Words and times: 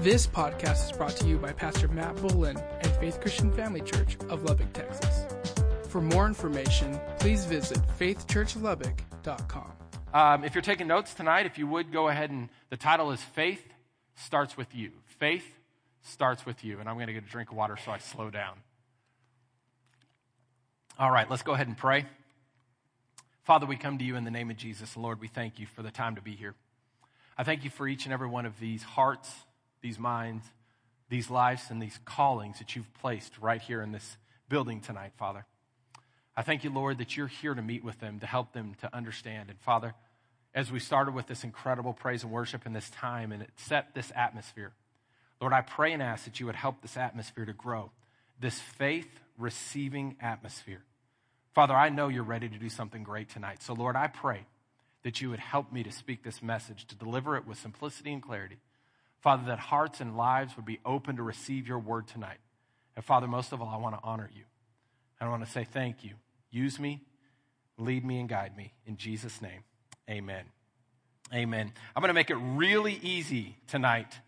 This 0.00 0.28
podcast 0.28 0.92
is 0.92 0.96
brought 0.96 1.16
to 1.16 1.26
you 1.26 1.38
by 1.38 1.52
Pastor 1.52 1.88
Matt 1.88 2.14
Bullen 2.22 2.56
and 2.56 2.92
Faith 2.98 3.20
Christian 3.20 3.50
Family 3.50 3.80
Church 3.80 4.16
of 4.28 4.44
Lubbock, 4.44 4.72
Texas. 4.72 5.26
For 5.88 6.00
more 6.00 6.28
information, 6.28 7.00
please 7.18 7.44
visit 7.46 7.80
faithchurchlubbock.com. 7.98 9.72
Um, 10.14 10.44
if 10.44 10.54
you're 10.54 10.62
taking 10.62 10.86
notes 10.86 11.14
tonight, 11.14 11.46
if 11.46 11.58
you 11.58 11.66
would 11.66 11.90
go 11.90 12.06
ahead 12.06 12.30
and 12.30 12.48
the 12.70 12.76
title 12.76 13.10
is 13.10 13.20
Faith 13.20 13.60
Starts 14.14 14.56
With 14.56 14.72
You. 14.72 14.92
Faith 15.18 15.44
starts 16.02 16.46
with 16.46 16.64
you. 16.64 16.78
And 16.78 16.88
I'm 16.88 16.94
going 16.94 17.08
to 17.08 17.12
get 17.12 17.24
a 17.24 17.28
drink 17.28 17.50
of 17.50 17.56
water 17.56 17.76
so 17.84 17.90
I 17.90 17.98
slow 17.98 18.30
down. 18.30 18.54
All 20.96 21.10
right, 21.10 21.28
let's 21.28 21.42
go 21.42 21.54
ahead 21.54 21.66
and 21.66 21.76
pray. 21.76 22.06
Father, 23.42 23.66
we 23.66 23.76
come 23.76 23.98
to 23.98 24.04
you 24.04 24.14
in 24.14 24.22
the 24.22 24.30
name 24.30 24.48
of 24.48 24.56
Jesus. 24.56 24.96
Lord, 24.96 25.20
we 25.20 25.26
thank 25.26 25.58
you 25.58 25.66
for 25.66 25.82
the 25.82 25.90
time 25.90 26.14
to 26.14 26.22
be 26.22 26.36
here. 26.36 26.54
I 27.36 27.42
thank 27.42 27.64
you 27.64 27.70
for 27.70 27.88
each 27.88 28.04
and 28.04 28.12
every 28.12 28.28
one 28.28 28.46
of 28.46 28.60
these 28.60 28.84
hearts, 28.84 29.32
these 29.88 29.98
minds, 29.98 30.44
these 31.08 31.30
lives, 31.30 31.70
and 31.70 31.80
these 31.80 31.98
callings 32.04 32.58
that 32.58 32.76
you've 32.76 32.92
placed 33.00 33.38
right 33.38 33.62
here 33.62 33.80
in 33.80 33.90
this 33.90 34.18
building 34.50 34.82
tonight, 34.82 35.12
Father. 35.16 35.46
I 36.36 36.42
thank 36.42 36.62
you, 36.62 36.68
Lord, 36.68 36.98
that 36.98 37.16
you're 37.16 37.26
here 37.26 37.54
to 37.54 37.62
meet 37.62 37.82
with 37.82 37.98
them, 37.98 38.20
to 38.20 38.26
help 38.26 38.52
them 38.52 38.74
to 38.82 38.94
understand. 38.94 39.48
And 39.48 39.58
Father, 39.58 39.94
as 40.54 40.70
we 40.70 40.78
started 40.78 41.14
with 41.14 41.26
this 41.26 41.42
incredible 41.42 41.94
praise 41.94 42.22
and 42.22 42.30
worship 42.30 42.66
in 42.66 42.74
this 42.74 42.90
time 42.90 43.32
and 43.32 43.46
set 43.56 43.94
this 43.94 44.12
atmosphere, 44.14 44.72
Lord, 45.40 45.54
I 45.54 45.62
pray 45.62 45.94
and 45.94 46.02
ask 46.02 46.26
that 46.26 46.38
you 46.38 46.44
would 46.44 46.54
help 46.54 46.82
this 46.82 46.98
atmosphere 46.98 47.46
to 47.46 47.54
grow, 47.54 47.90
this 48.38 48.60
faith 48.60 49.08
receiving 49.38 50.16
atmosphere. 50.20 50.82
Father, 51.54 51.74
I 51.74 51.88
know 51.88 52.08
you're 52.08 52.22
ready 52.24 52.50
to 52.50 52.58
do 52.58 52.68
something 52.68 53.04
great 53.04 53.30
tonight. 53.30 53.62
So, 53.62 53.72
Lord, 53.72 53.96
I 53.96 54.08
pray 54.08 54.44
that 55.02 55.22
you 55.22 55.30
would 55.30 55.40
help 55.40 55.72
me 55.72 55.82
to 55.82 55.92
speak 55.92 56.24
this 56.24 56.42
message, 56.42 56.86
to 56.88 56.94
deliver 56.94 57.38
it 57.38 57.46
with 57.46 57.56
simplicity 57.56 58.12
and 58.12 58.22
clarity. 58.22 58.58
Father, 59.20 59.46
that 59.46 59.58
hearts 59.58 60.00
and 60.00 60.16
lives 60.16 60.56
would 60.56 60.64
be 60.64 60.80
open 60.84 61.16
to 61.16 61.22
receive 61.22 61.66
your 61.66 61.78
word 61.78 62.06
tonight. 62.06 62.38
And 62.96 63.04
Father, 63.04 63.26
most 63.26 63.52
of 63.52 63.60
all, 63.60 63.68
I 63.68 63.76
want 63.76 63.96
to 63.96 64.00
honor 64.02 64.30
you. 64.34 64.44
I 65.20 65.28
want 65.28 65.44
to 65.44 65.50
say 65.50 65.64
thank 65.64 66.04
you. 66.04 66.12
Use 66.50 66.78
me, 66.78 67.02
lead 67.76 68.04
me, 68.04 68.20
and 68.20 68.28
guide 68.28 68.56
me. 68.56 68.72
In 68.86 68.96
Jesus' 68.96 69.42
name, 69.42 69.64
amen. 70.08 70.44
Amen. 71.34 71.72
I'm 71.94 72.00
going 72.00 72.08
to 72.08 72.14
make 72.14 72.30
it 72.30 72.36
really 72.36 72.98
easy 73.02 73.56
tonight 73.66 74.18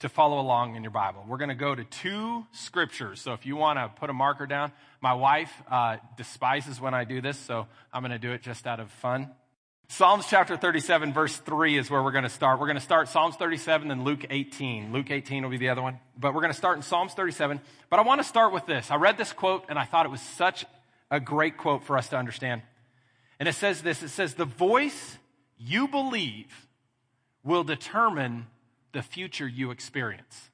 to 0.00 0.08
follow 0.08 0.40
along 0.40 0.74
in 0.74 0.82
your 0.82 0.90
Bible. 0.90 1.24
We're 1.28 1.36
going 1.36 1.50
to 1.50 1.54
go 1.54 1.74
to 1.74 1.84
two 1.84 2.44
scriptures. 2.50 3.20
So 3.20 3.34
if 3.34 3.46
you 3.46 3.54
want 3.54 3.78
to 3.78 3.88
put 4.00 4.10
a 4.10 4.12
marker 4.12 4.46
down, 4.46 4.72
my 5.00 5.14
wife 5.14 5.52
uh, 5.70 5.98
despises 6.16 6.80
when 6.80 6.94
I 6.94 7.04
do 7.04 7.20
this, 7.20 7.38
so 7.38 7.68
I'm 7.92 8.02
going 8.02 8.10
to 8.10 8.18
do 8.18 8.32
it 8.32 8.42
just 8.42 8.66
out 8.66 8.80
of 8.80 8.90
fun. 8.90 9.30
Psalms 9.92 10.24
chapter 10.26 10.56
37, 10.56 11.12
verse 11.12 11.36
3 11.36 11.76
is 11.76 11.90
where 11.90 12.02
we're 12.02 12.12
going 12.12 12.24
to 12.24 12.30
start. 12.30 12.58
We're 12.58 12.66
going 12.66 12.78
to 12.78 12.82
start 12.82 13.10
Psalms 13.10 13.36
37 13.36 13.90
and 13.90 14.04
Luke 14.04 14.24
18. 14.30 14.90
Luke 14.90 15.10
18 15.10 15.42
will 15.42 15.50
be 15.50 15.58
the 15.58 15.68
other 15.68 15.82
one. 15.82 15.98
But 16.18 16.32
we're 16.32 16.40
going 16.40 16.50
to 16.50 16.56
start 16.56 16.78
in 16.78 16.82
Psalms 16.82 17.12
37. 17.12 17.60
But 17.90 17.98
I 17.98 18.02
want 18.02 18.22
to 18.22 18.26
start 18.26 18.54
with 18.54 18.64
this. 18.64 18.90
I 18.90 18.94
read 18.96 19.18
this 19.18 19.34
quote 19.34 19.66
and 19.68 19.78
I 19.78 19.84
thought 19.84 20.06
it 20.06 20.08
was 20.08 20.22
such 20.22 20.64
a 21.10 21.20
great 21.20 21.58
quote 21.58 21.84
for 21.84 21.98
us 21.98 22.08
to 22.08 22.16
understand. 22.16 22.62
And 23.38 23.46
it 23.46 23.54
says 23.54 23.82
this 23.82 24.02
it 24.02 24.08
says, 24.08 24.32
The 24.32 24.46
voice 24.46 25.18
you 25.58 25.86
believe 25.88 26.46
will 27.44 27.62
determine 27.62 28.46
the 28.92 29.02
future 29.02 29.46
you 29.46 29.72
experience. 29.72 30.48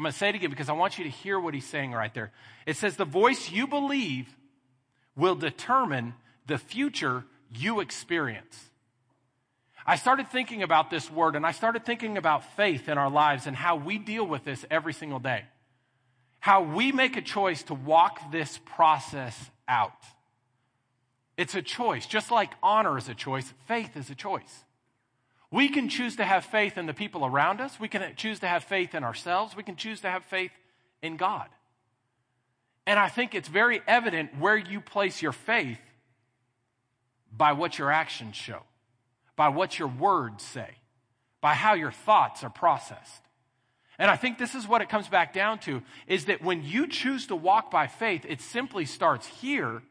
I'm 0.00 0.02
going 0.02 0.12
to 0.12 0.18
say 0.18 0.30
it 0.30 0.34
again 0.34 0.50
because 0.50 0.68
I 0.68 0.72
want 0.72 0.98
you 0.98 1.04
to 1.04 1.10
hear 1.10 1.38
what 1.38 1.54
he's 1.54 1.64
saying 1.64 1.92
right 1.92 2.12
there. 2.12 2.32
It 2.66 2.74
says, 2.74 2.96
The 2.96 3.04
voice 3.04 3.52
you 3.52 3.68
believe 3.68 4.26
will 5.14 5.36
determine 5.36 6.14
the 6.48 6.58
future 6.58 7.22
you 7.54 7.80
experience. 7.80 8.68
I 9.86 9.96
started 9.96 10.28
thinking 10.28 10.62
about 10.62 10.90
this 10.90 11.10
word 11.10 11.34
and 11.34 11.46
I 11.46 11.52
started 11.52 11.86
thinking 11.86 12.18
about 12.18 12.56
faith 12.56 12.88
in 12.88 12.98
our 12.98 13.10
lives 13.10 13.46
and 13.46 13.56
how 13.56 13.76
we 13.76 13.96
deal 13.98 14.26
with 14.26 14.44
this 14.44 14.66
every 14.70 14.92
single 14.92 15.18
day. 15.18 15.44
How 16.40 16.62
we 16.62 16.92
make 16.92 17.16
a 17.16 17.22
choice 17.22 17.62
to 17.64 17.74
walk 17.74 18.30
this 18.30 18.58
process 18.64 19.50
out. 19.66 20.04
It's 21.38 21.54
a 21.54 21.62
choice. 21.62 22.06
Just 22.06 22.30
like 22.30 22.52
honor 22.62 22.98
is 22.98 23.08
a 23.08 23.14
choice, 23.14 23.52
faith 23.66 23.96
is 23.96 24.10
a 24.10 24.14
choice. 24.14 24.64
We 25.50 25.70
can 25.70 25.88
choose 25.88 26.16
to 26.16 26.24
have 26.24 26.44
faith 26.44 26.76
in 26.76 26.84
the 26.84 26.92
people 26.92 27.24
around 27.24 27.60
us. 27.60 27.80
We 27.80 27.88
can 27.88 28.14
choose 28.16 28.40
to 28.40 28.46
have 28.46 28.64
faith 28.64 28.94
in 28.94 29.02
ourselves. 29.02 29.56
We 29.56 29.62
can 29.62 29.76
choose 29.76 30.02
to 30.02 30.10
have 30.10 30.24
faith 30.24 30.52
in 31.00 31.16
God. 31.16 31.46
And 32.86 32.98
I 32.98 33.08
think 33.08 33.34
it's 33.34 33.48
very 33.48 33.80
evident 33.86 34.38
where 34.38 34.56
you 34.56 34.80
place 34.80 35.22
your 35.22 35.32
faith 35.32 35.78
by 37.36 37.52
what 37.52 37.78
your 37.78 37.90
actions 37.90 38.36
show, 38.36 38.62
by 39.36 39.48
what 39.48 39.78
your 39.78 39.88
words 39.88 40.44
say, 40.44 40.76
by 41.40 41.54
how 41.54 41.74
your 41.74 41.92
thoughts 41.92 42.42
are 42.44 42.50
processed. 42.50 43.22
And 43.98 44.10
I 44.10 44.16
think 44.16 44.38
this 44.38 44.54
is 44.54 44.66
what 44.66 44.80
it 44.80 44.88
comes 44.88 45.08
back 45.08 45.32
down 45.32 45.58
to 45.60 45.82
is 46.06 46.26
that 46.26 46.42
when 46.42 46.62
you 46.62 46.86
choose 46.86 47.26
to 47.28 47.36
walk 47.36 47.70
by 47.70 47.88
faith, 47.88 48.24
it 48.28 48.40
simply 48.40 48.84
starts 48.84 49.26
here 49.26 49.82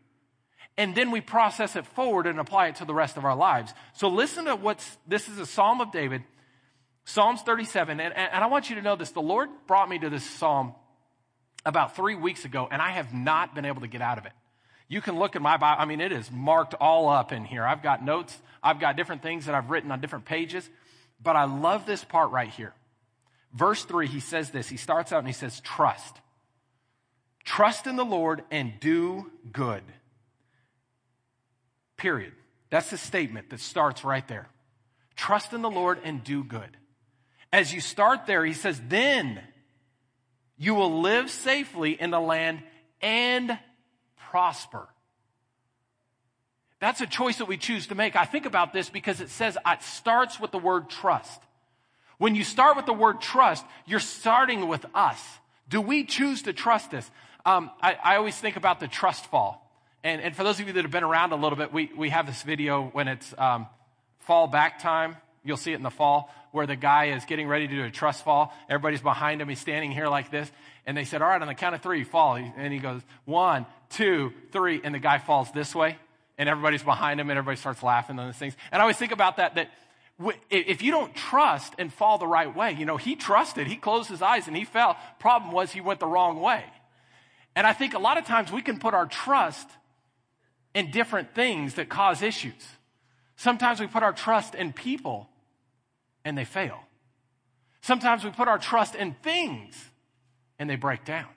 and 0.78 0.94
then 0.94 1.10
we 1.10 1.22
process 1.22 1.76
it 1.76 1.86
forward 1.88 2.28
and 2.28 2.40
apply 2.40 2.68
it 2.68 2.76
to 2.76 2.86
the 2.86 2.94
rest 2.94 3.18
of 3.18 3.26
our 3.26 3.36
lives. 3.36 3.74
So 3.94 4.10
listen 4.10 4.46
to 4.46 4.56
what's 4.56 4.98
this 5.08 5.28
is 5.28 5.40
a 5.40 5.46
Psalm 5.46 5.82
of 5.82 5.92
David, 5.92 6.24
Psalms 7.04 7.42
37. 7.42 8.00
And, 8.00 8.16
and 8.16 8.44
I 8.44 8.48
want 8.48 8.70
you 8.70 8.76
to 8.76 8.82
know 8.82 8.96
this 8.96 9.12
the 9.12 9.20
Lord 9.20 9.50
brought 9.66 9.90
me 9.90 9.98
to 10.00 10.10
this 10.10 10.24
psalm 10.24 10.76
about 11.66 11.96
three 11.96 12.16
weeks 12.16 12.46
ago, 12.46 12.68
and 12.70 12.82
I 12.82 12.92
have 12.92 13.14
not 13.14 13.56
been 13.56 13.66
able 13.66 13.82
to 13.82 13.88
get 13.88 14.02
out 14.02 14.20
of 14.20 14.26
it. 14.26 14.34
You 14.88 15.02
can 15.02 15.20
look 15.20 15.36
at 15.36 15.42
my 15.42 15.58
Bible. 15.58 15.82
I 15.82 15.86
mean, 15.86 16.02
it 16.02 16.12
is 16.12 16.32
marked 16.32 16.74
all 16.76 17.10
up 17.10 17.32
in 17.32 17.46
here. 17.46 17.66
I've 17.66 17.84
got 17.84 18.04
notes, 18.04 18.38
I've 18.64 18.80
got 18.80 18.96
different 18.96 19.22
things 19.22 19.46
that 19.46 19.56
I've 19.56 19.70
written 19.70 19.92
on 19.92 20.00
different 20.00 20.26
pages, 20.26 20.70
but 21.22 21.36
I 21.36 21.46
love 21.46 21.86
this 21.86 22.04
part 22.04 22.32
right 22.32 22.50
here. 22.50 22.74
Verse 23.54 23.84
3, 23.84 24.08
he 24.08 24.20
says 24.20 24.52
this. 24.52 24.70
He 24.70 24.78
starts 24.78 25.12
out 25.12 25.20
and 25.20 25.28
he 25.28 25.34
says, 25.34 25.60
Trust. 25.62 26.20
Trust 27.44 27.88
in 27.88 27.96
the 27.96 28.06
Lord 28.06 28.44
and 28.52 28.74
do 28.80 29.32
good. 29.52 29.84
Period. 31.96 32.34
That's 32.70 32.90
the 32.90 32.98
statement 32.98 33.50
that 33.50 33.62
starts 33.62 34.04
right 34.04 34.28
there. 34.28 34.50
Trust 35.16 35.54
in 35.54 35.62
the 35.62 35.70
Lord 35.70 36.00
and 36.04 36.24
do 36.24 36.44
good. 36.44 36.78
As 37.52 37.74
you 37.74 37.82
start 37.82 38.26
there, 38.26 38.46
he 38.46 38.54
says, 38.54 38.80
then 38.88 39.40
you 40.58 40.76
will 40.76 41.02
live 41.02 41.30
safely 41.30 41.92
in 41.92 42.12
the 42.12 42.20
land 42.20 42.62
and 43.02 43.58
prosper. 44.32 44.88
That's 46.80 47.02
a 47.02 47.08
choice 47.08 47.38
that 47.38 47.48
we 47.48 47.58
choose 47.58 47.88
to 47.88 47.96
make. 47.96 48.16
I 48.16 48.26
think 48.26 48.46
about 48.46 48.72
this 48.72 48.90
because 48.90 49.20
it 49.20 49.30
says 49.30 49.58
it 49.66 49.82
starts 49.82 50.40
with 50.40 50.52
the 50.52 50.60
word 50.60 50.90
trust. 50.90 51.42
When 52.18 52.36
you 52.36 52.44
start 52.44 52.78
with 52.78 52.86
the 52.86 52.94
word 52.94 53.22
trust, 53.22 53.66
you're 53.86 54.00
starting 54.00 54.68
with 54.68 54.86
us. 54.94 55.22
Do 55.70 55.82
we 55.82 56.04
choose 56.04 56.44
to 56.44 56.54
trust 56.54 56.92
this? 56.92 57.10
Um, 57.46 57.72
I, 57.82 57.96
I 58.04 58.16
always 58.18 58.36
think 58.38 58.58
about 58.58 58.80
the 58.80 58.88
trust 58.88 59.26
fall. 59.28 59.64
And, 60.04 60.22
and 60.22 60.36
for 60.36 60.44
those 60.44 60.60
of 60.60 60.68
you 60.68 60.74
that 60.74 60.84
have 60.84 60.92
been 60.92 61.04
around 61.04 61.32
a 61.32 61.36
little 61.36 61.58
bit, 61.58 61.74
we, 61.74 61.92
we 61.98 62.10
have 62.10 62.28
this 62.28 62.44
video 62.44 62.90
when 62.94 63.08
it's 63.08 63.34
um, 63.38 63.68
fall 64.20 64.48
back 64.48 64.80
time. 64.80 65.18
You'll 65.44 65.58
see 65.58 65.72
it 65.72 65.76
in 65.76 65.84
the 65.84 65.90
fall 65.90 66.34
where 66.52 66.68
the 66.68 66.76
guy 66.76 67.06
is 67.06 67.26
getting 67.26 67.48
ready 67.48 67.68
to 67.68 67.76
do 67.76 67.84
a 67.84 67.92
trust 67.92 68.24
fall. 68.24 68.54
Everybody's 68.70 69.02
behind 69.02 69.42
him. 69.42 69.50
He's 69.50 69.60
standing 69.60 69.92
here 69.92 70.08
like 70.08 70.32
this. 70.32 70.52
And 70.88 70.96
they 70.96 71.04
said, 71.04 71.22
All 71.22 71.28
right, 71.28 71.42
on 71.42 71.48
the 71.48 71.54
count 71.54 71.76
of 71.76 71.82
three, 71.84 72.06
fall. 72.06 72.36
And 72.36 72.74
he 72.74 72.80
goes, 72.80 73.02
One, 73.26 73.66
two, 73.90 74.34
three. 74.52 74.82
And 74.84 74.96
the 74.96 75.00
guy 75.00 75.20
falls 75.20 75.52
this 75.52 75.76
way. 75.76 75.98
And 76.38 76.48
everybody's 76.48 76.84
behind 76.84 77.20
him 77.20 77.30
and 77.30 77.38
everybody 77.38 77.58
starts 77.58 77.84
laughing 77.84 78.18
on 78.18 78.28
these 78.28 78.38
things. 78.38 78.56
And 78.72 78.82
I 78.82 78.84
always 78.84 78.98
think 78.98 79.12
about 79.12 79.38
that, 79.38 79.56
that 79.56 79.72
if 80.50 80.82
you 80.82 80.92
don't 80.92 81.14
trust 81.14 81.74
and 81.78 81.92
fall 81.92 82.18
the 82.18 82.28
right 82.28 82.56
way, 82.56 82.74
you 82.74 82.86
know, 82.86 82.98
he 82.98 83.16
trusted, 83.16 83.68
he 83.68 83.76
closed 83.76 84.10
his 84.10 84.22
eyes 84.22 84.48
and 84.48 84.56
he 84.56 84.64
fell. 84.64 84.98
Problem 85.20 85.52
was 85.52 85.72
he 85.72 85.82
went 85.82 86.00
the 86.00 86.08
wrong 86.08 86.40
way. 86.40 86.64
And 87.56 87.68
I 87.68 87.74
think 87.74 87.94
a 87.94 88.00
lot 88.00 88.18
of 88.18 88.26
times 88.26 88.52
we 88.52 88.62
can 88.62 88.80
put 88.80 88.94
our 88.94 89.08
trust 89.08 89.68
in 90.74 90.92
different 90.92 91.34
things 91.34 91.74
that 91.74 91.90
cause 91.90 92.22
issues. 92.22 92.54
Sometimes 93.36 93.80
we 93.80 93.88
put 93.88 94.04
our 94.04 94.14
trust 94.14 94.56
in 94.56 94.74
people 94.74 95.28
and 96.24 96.38
they 96.38 96.46
fail. 96.46 96.80
Sometimes 97.82 98.24
we 98.24 98.30
put 98.30 98.48
our 98.48 98.60
trust 98.60 98.96
in 98.96 99.16
things 99.24 99.76
and 100.60 100.70
they 100.70 100.76
break 100.76 101.06
down. 101.06 101.28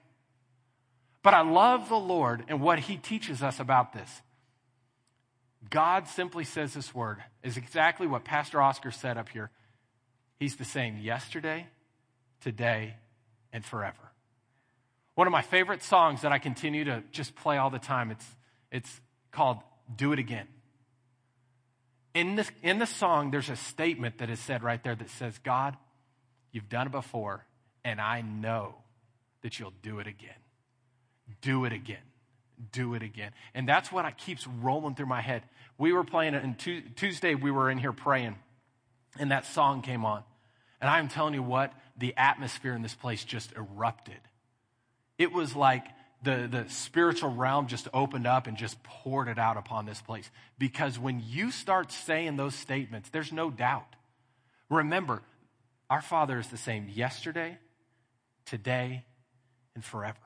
But 1.23 1.35
I 1.35 1.43
love 1.43 1.89
the 1.89 1.97
Lord 1.97 2.45
and 2.49 2.61
what 2.61 2.79
He 2.79 2.97
teaches 2.97 3.43
us 3.43 3.61
about 3.61 3.93
this. 3.93 4.23
God 5.69 6.09
simply 6.09 6.45
says 6.45 6.73
this 6.73 6.95
word 6.95 7.19
is 7.43 7.57
exactly 7.57 8.07
what 8.07 8.25
Pastor 8.25 8.63
Oscar 8.63 8.91
said 8.91 9.19
up 9.19 9.29
here. 9.29 9.51
He's 10.39 10.57
the 10.57 10.65
same 10.65 10.99
yesterday, 10.99 11.67
today, 12.41 12.95
and 13.53 13.63
forever. 13.63 13.99
One 15.17 15.27
of 15.27 15.33
my 15.33 15.43
favorite 15.43 15.83
songs 15.83 16.23
that 16.23 16.33
I 16.33 16.39
continue 16.39 16.85
to 16.85 17.03
just 17.13 17.35
play 17.35 17.59
all 17.59 17.69
the 17.69 17.79
time, 17.79 18.11
it's, 18.11 18.27
it's 18.73 19.01
called 19.33 19.59
Do 19.95 20.13
It 20.13 20.19
Again. 20.19 20.47
In 22.15 22.37
the, 22.37 22.49
in 22.63 22.79
the 22.79 22.87
song, 22.87 23.31
there's 23.31 23.51
a 23.51 23.57
statement 23.57 24.19
that 24.19 24.31
is 24.31 24.41
said 24.41 24.63
right 24.63 24.83
there 24.83 24.95
that 24.95 25.11
says, 25.11 25.39
God, 25.45 25.77
you've 26.53 26.71
done 26.71 26.87
it 26.87 26.93
before, 26.93 27.45
and 27.85 28.01
I 28.01 28.23
know 28.23 28.77
that 29.43 29.59
you'll 29.59 29.73
do 29.83 29.99
it 29.99 30.07
again. 30.07 30.31
Do 31.41 31.65
it 31.65 31.73
again. 31.73 32.03
Do 32.73 32.95
it 32.95 33.03
again. 33.03 33.33
And 33.55 33.69
that's 33.69 33.91
what 33.91 34.05
I 34.05 34.11
keeps 34.11 34.47
rolling 34.47 34.95
through 34.95 35.07
my 35.07 35.21
head. 35.21 35.43
We 35.79 35.93
were 35.93 36.05
playing 36.05 36.35
it, 36.35 36.45
and 36.45 36.59
Tuesday 36.97 37.35
we 37.35 37.51
were 37.51 37.71
in 37.71 37.79
here 37.79 37.93
praying, 37.93 38.37
and 39.19 39.31
that 39.31 39.47
song 39.47 39.83
came 39.83 40.05
on. 40.05 40.23
And 40.81 40.91
I'm 40.91 41.09
telling 41.09 41.35
you 41.35 41.43
what, 41.43 41.73
the 41.97 42.15
atmosphere 42.17 42.75
in 42.75 42.83
this 42.83 42.95
place 42.95 43.25
just 43.25 43.53
erupted. 43.53 44.21
It 45.19 45.33
was 45.33 45.55
like 45.57 45.85
the, 46.23 46.49
the 46.51 46.67
spiritual 46.69 47.31
realm 47.31 47.67
just 47.67 47.89
opened 47.95 48.27
up 48.27 48.47
and 48.47 48.57
just 48.57 48.83
poured 48.83 49.29
it 49.29 49.39
out 49.39 49.57
upon 49.57 49.87
this 49.87 50.01
place. 50.03 50.31
Because 50.59 50.99
when 50.99 51.23
you 51.25 51.51
start 51.51 51.93
saying 51.93 52.37
those 52.37 52.55
statements, 52.55 53.09
there's 53.11 53.33
no 53.33 53.51
doubt. 53.51 53.97
Remember, 54.69 55.23
our 55.89 56.03
Father 56.03 56.39
is 56.39 56.49
the 56.49 56.57
same 56.57 56.89
yesterday, 56.89 57.59
today, 58.45 59.05
and 59.75 59.85
forever. 59.85 60.19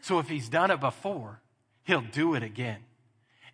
So 0.00 0.18
if 0.18 0.28
He's 0.28 0.48
done 0.48 0.70
it 0.70 0.80
before, 0.80 1.40
He'll 1.84 2.00
do 2.00 2.34
it 2.34 2.42
again. 2.42 2.78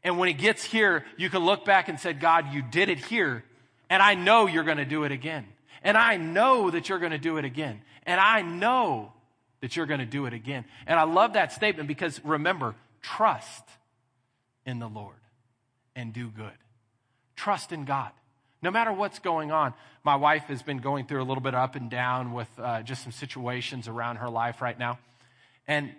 And 0.02 0.18
when 0.18 0.28
He 0.28 0.34
gets 0.34 0.64
here, 0.64 1.04
you 1.16 1.30
can 1.30 1.44
look 1.44 1.64
back 1.64 1.88
and 1.88 1.98
say, 1.98 2.12
God, 2.12 2.52
you 2.52 2.62
did 2.62 2.88
it 2.88 2.98
here, 2.98 3.44
and 3.88 4.02
I 4.02 4.14
know 4.14 4.46
you're 4.46 4.64
going 4.64 4.78
to 4.78 4.84
do 4.84 5.04
it 5.04 5.12
again. 5.12 5.46
And 5.82 5.96
I 5.96 6.16
know 6.16 6.70
that 6.70 6.88
you're 6.88 6.98
going 6.98 7.12
to 7.12 7.18
do 7.18 7.36
it 7.36 7.44
again. 7.44 7.82
And 8.06 8.18
I 8.18 8.42
know 8.42 9.12
that 9.60 9.76
you're 9.76 9.86
going 9.86 10.00
to 10.00 10.06
do 10.06 10.26
it 10.26 10.32
again. 10.32 10.64
And 10.86 10.98
I 10.98 11.04
love 11.04 11.34
that 11.34 11.52
statement 11.52 11.88
because 11.88 12.24
remember, 12.24 12.74
trust 13.02 13.64
in 14.66 14.78
the 14.78 14.88
Lord 14.88 15.16
and 15.94 16.12
do 16.12 16.28
good. 16.28 16.50
Trust 17.36 17.72
in 17.72 17.84
God. 17.84 18.10
No 18.64 18.70
matter 18.70 18.90
what's 18.94 19.18
going 19.18 19.52
on, 19.52 19.74
my 20.04 20.16
wife 20.16 20.44
has 20.44 20.62
been 20.62 20.78
going 20.78 21.04
through 21.04 21.22
a 21.22 21.26
little 21.28 21.42
bit 21.42 21.54
up 21.54 21.74
and 21.76 21.90
down 21.90 22.32
with 22.32 22.48
uh, 22.58 22.80
just 22.80 23.02
some 23.02 23.12
situations 23.12 23.88
around 23.88 24.16
her 24.16 24.30
life 24.30 24.62
right 24.62 24.78
now. 24.78 24.98
And 25.68 25.92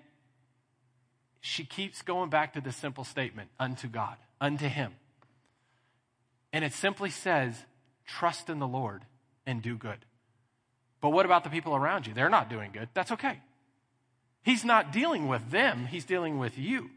she 1.41 1.63
keeps 1.63 2.01
going 2.01 2.31
back 2.31 2.53
to 2.53 2.61
the 2.61 2.71
simple 2.71 3.03
statement 3.03 3.51
unto 3.59 3.87
God, 3.87 4.17
unto 4.41 4.67
Him. 4.67 4.93
And 6.51 6.65
it 6.65 6.73
simply 6.73 7.11
says, 7.11 7.55
trust 8.07 8.49
in 8.49 8.57
the 8.57 8.67
Lord 8.67 9.03
and 9.45 9.61
do 9.61 9.77
good. 9.77 9.99
But 11.01 11.11
what 11.11 11.27
about 11.27 11.43
the 11.43 11.51
people 11.51 11.75
around 11.75 12.07
you? 12.07 12.15
They're 12.15 12.29
not 12.29 12.49
doing 12.49 12.71
good. 12.73 12.89
That's 12.95 13.11
okay. 13.11 13.41
He's 14.41 14.65
not 14.65 14.91
dealing 14.91 15.27
with 15.27 15.51
them, 15.51 15.85
He's 15.85 16.05
dealing 16.05 16.39
with 16.39 16.57
you. 16.57 16.89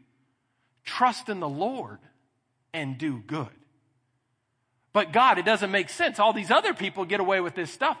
Trust 0.83 1.29
in 1.29 1.39
the 1.39 1.47
Lord 1.47 1.99
and 2.73 2.97
do 2.97 3.19
good. 3.19 3.49
But 4.93 5.11
God, 5.13 5.37
it 5.37 5.45
doesn't 5.45 5.71
make 5.71 5.89
sense. 5.89 6.19
All 6.19 6.33
these 6.33 6.51
other 6.51 6.73
people 6.73 7.05
get 7.05 7.19
away 7.19 7.41
with 7.41 7.55
this 7.55 7.71
stuff. 7.71 7.97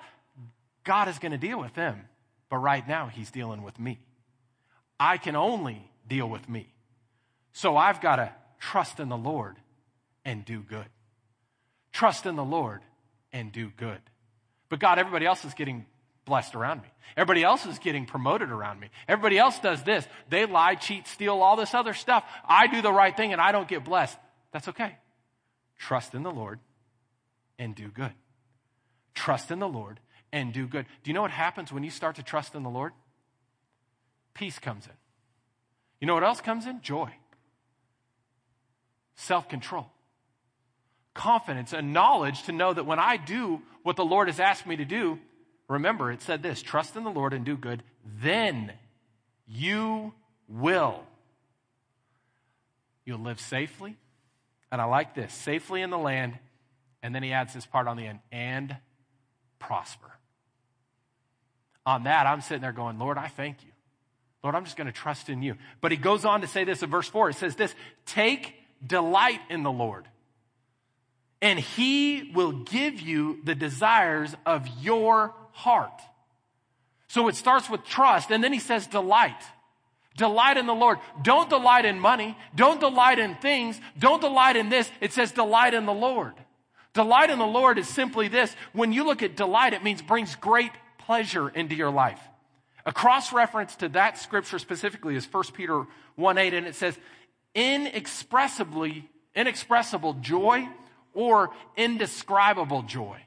God 0.83 1.07
is 1.07 1.19
going 1.19 1.31
to 1.31 1.37
deal 1.37 1.59
with 1.59 1.73
them. 1.75 2.01
But 2.49 2.57
right 2.57 2.87
now, 2.87 3.07
He's 3.07 3.29
dealing 3.29 3.63
with 3.63 3.79
me. 3.79 3.99
I 4.99 5.17
can 5.17 5.35
only 5.35 5.89
deal 6.07 6.27
with 6.27 6.49
me. 6.49 6.67
So 7.53 7.77
I've 7.77 8.01
got 8.01 8.15
to 8.17 8.31
trust 8.59 8.99
in 8.99 9.09
the 9.09 9.17
Lord 9.17 9.57
and 10.25 10.43
do 10.43 10.61
good. 10.61 10.85
Trust 11.91 12.25
in 12.25 12.35
the 12.35 12.43
Lord 12.43 12.81
and 13.31 13.51
do 13.51 13.71
good. 13.77 13.99
But 14.69 14.79
God, 14.79 14.99
everybody 14.99 15.25
else 15.25 15.45
is 15.45 15.53
getting 15.53 15.85
blessed 16.25 16.55
around 16.55 16.81
me. 16.81 16.87
Everybody 17.17 17.43
else 17.43 17.65
is 17.65 17.79
getting 17.79 18.05
promoted 18.05 18.49
around 18.49 18.79
me. 18.79 18.89
Everybody 19.07 19.37
else 19.37 19.59
does 19.59 19.83
this. 19.83 20.07
They 20.29 20.45
lie, 20.45 20.75
cheat, 20.75 21.07
steal, 21.07 21.41
all 21.41 21.55
this 21.55 21.73
other 21.73 21.93
stuff. 21.93 22.23
I 22.47 22.67
do 22.67 22.81
the 22.81 22.91
right 22.91 23.15
thing 23.15 23.31
and 23.31 23.41
I 23.41 23.51
don't 23.51 23.67
get 23.67 23.83
blessed. 23.83 24.17
That's 24.51 24.67
okay. 24.69 24.95
Trust 25.77 26.13
in 26.13 26.23
the 26.23 26.31
Lord 26.31 26.59
and 27.59 27.75
do 27.75 27.89
good. 27.89 28.13
Trust 29.13 29.51
in 29.51 29.59
the 29.59 29.67
Lord 29.67 29.99
and 30.31 30.51
do 30.51 30.65
good. 30.65 30.87
Do 31.03 31.11
you 31.11 31.13
know 31.13 31.21
what 31.21 31.31
happens 31.31 31.71
when 31.71 31.83
you 31.83 31.91
start 31.91 32.15
to 32.15 32.23
trust 32.23 32.55
in 32.55 32.63
the 32.63 32.69
Lord? 32.69 32.93
Peace 34.33 34.57
comes 34.57 34.87
in. 34.87 34.93
You 36.01 36.07
know 36.07 36.15
what 36.15 36.23
else 36.23 36.41
comes 36.41 36.65
in? 36.65 36.81
Joy, 36.81 37.11
self 39.15 39.49
control, 39.49 39.91
confidence, 41.13 41.73
and 41.73 41.93
knowledge 41.93 42.43
to 42.43 42.51
know 42.51 42.73
that 42.73 42.85
when 42.85 42.99
I 42.99 43.17
do 43.17 43.61
what 43.83 43.97
the 43.97 44.05
Lord 44.05 44.29
has 44.29 44.39
asked 44.39 44.65
me 44.65 44.77
to 44.77 44.85
do, 44.85 45.19
Remember, 45.69 46.11
it 46.11 46.21
said 46.23 46.41
this 46.41 46.61
trust 46.61 46.95
in 46.95 47.03
the 47.03 47.11
Lord 47.11 47.31
and 47.31 47.45
do 47.45 47.55
good, 47.55 47.83
then 48.03 48.73
you 49.47 50.13
will. 50.47 51.03
You'll 53.05 53.19
live 53.19 53.39
safely. 53.39 53.95
And 54.71 54.81
I 54.81 54.85
like 54.85 55.13
this 55.13 55.31
safely 55.31 55.83
in 55.83 55.91
the 55.91 55.97
land. 55.97 56.37
And 57.01 57.15
then 57.15 57.23
he 57.23 57.31
adds 57.31 57.53
this 57.53 57.65
part 57.65 57.87
on 57.87 57.97
the 57.97 58.05
end 58.05 58.19
and 58.31 58.75
prosper. 59.57 60.11
On 61.85 62.03
that, 62.03 62.27
I'm 62.27 62.41
sitting 62.41 62.61
there 62.61 62.71
going, 62.71 62.99
Lord, 62.99 63.17
I 63.17 63.27
thank 63.27 63.63
you. 63.63 63.71
Lord, 64.43 64.55
I'm 64.55 64.63
just 64.63 64.77
going 64.77 64.87
to 64.87 64.93
trust 64.93 65.29
in 65.29 65.41
you. 65.41 65.55
But 65.81 65.91
he 65.91 65.97
goes 65.97 66.23
on 66.23 66.41
to 66.41 66.47
say 66.47 66.63
this 66.63 66.81
in 66.83 66.89
verse 66.89 67.07
4. 67.07 67.31
It 67.31 67.35
says 67.35 67.55
this 67.55 67.73
Take 68.05 68.53
delight 68.85 69.39
in 69.49 69.63
the 69.63 69.71
Lord, 69.71 70.07
and 71.41 71.59
he 71.59 72.31
will 72.33 72.51
give 72.51 73.01
you 73.01 73.39
the 73.43 73.55
desires 73.55 74.35
of 74.45 74.67
your 74.81 75.33
heart. 75.51 76.01
So 77.07 77.27
it 77.27 77.35
starts 77.35 77.69
with 77.69 77.83
trust, 77.83 78.29
and 78.29 78.43
then 78.43 78.53
he 78.53 78.59
says 78.59 78.87
delight. 78.87 79.41
Delight 80.15 80.57
in 80.57 80.67
the 80.67 80.75
Lord. 80.75 80.99
Don't 81.21 81.49
delight 81.49 81.85
in 81.85 81.99
money. 81.99 82.37
Don't 82.53 82.79
delight 82.79 83.19
in 83.19 83.35
things. 83.35 83.79
Don't 83.97 84.21
delight 84.21 84.57
in 84.57 84.69
this. 84.69 84.89
It 85.01 85.13
says 85.13 85.31
delight 85.31 85.73
in 85.73 85.85
the 85.85 85.93
Lord. 85.93 86.33
Delight 86.99 87.29
in 87.29 87.39
the 87.39 87.47
Lord 87.47 87.79
is 87.79 87.87
simply 87.87 88.27
this. 88.27 88.53
When 88.73 88.91
you 88.91 89.05
look 89.05 89.23
at 89.23 89.37
delight, 89.37 89.71
it 89.71 89.85
means 89.85 90.01
brings 90.01 90.35
great 90.35 90.73
pleasure 90.97 91.47
into 91.47 91.73
your 91.73 91.91
life. 91.91 92.19
A 92.85 92.91
cross 92.91 93.31
reference 93.31 93.77
to 93.77 93.87
that 93.89 94.17
scripture 94.17 94.59
specifically 94.59 95.15
is 95.15 95.25
1 95.25 95.43
Peter 95.53 95.85
1 96.17 96.37
8, 96.37 96.53
and 96.53 96.67
it 96.67 96.75
says, 96.75 96.99
inexpressibly, 97.55 99.09
inexpressible 99.33 100.15
joy 100.15 100.67
or 101.13 101.51
indescribable 101.77 102.81
joy. 102.81 103.17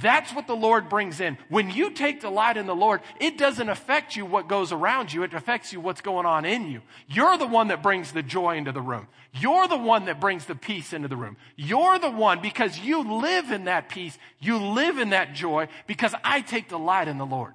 That's 0.00 0.32
what 0.32 0.46
the 0.46 0.56
Lord 0.56 0.88
brings 0.88 1.20
in. 1.20 1.36
When 1.48 1.70
you 1.70 1.90
take 1.90 2.20
delight 2.20 2.56
in 2.56 2.66
the 2.66 2.74
Lord, 2.74 3.00
it 3.20 3.36
doesn't 3.36 3.68
affect 3.68 4.16
you 4.16 4.24
what 4.24 4.48
goes 4.48 4.72
around 4.72 5.12
you. 5.12 5.22
It 5.22 5.34
affects 5.34 5.72
you 5.72 5.80
what's 5.80 6.00
going 6.00 6.26
on 6.26 6.44
in 6.44 6.68
you. 6.70 6.82
You're 7.08 7.36
the 7.36 7.46
one 7.46 7.68
that 7.68 7.82
brings 7.82 8.12
the 8.12 8.22
joy 8.22 8.56
into 8.56 8.72
the 8.72 8.80
room. 8.80 9.08
You're 9.32 9.68
the 9.68 9.76
one 9.76 10.06
that 10.06 10.20
brings 10.20 10.46
the 10.46 10.54
peace 10.54 10.92
into 10.92 11.08
the 11.08 11.16
room. 11.16 11.36
You're 11.56 11.98
the 11.98 12.10
one 12.10 12.40
because 12.40 12.78
you 12.78 13.20
live 13.20 13.50
in 13.50 13.64
that 13.64 13.88
peace. 13.88 14.18
You 14.38 14.58
live 14.58 14.98
in 14.98 15.10
that 15.10 15.34
joy 15.34 15.68
because 15.86 16.14
I 16.24 16.40
take 16.40 16.68
delight 16.68 17.08
in 17.08 17.18
the 17.18 17.26
Lord. 17.26 17.54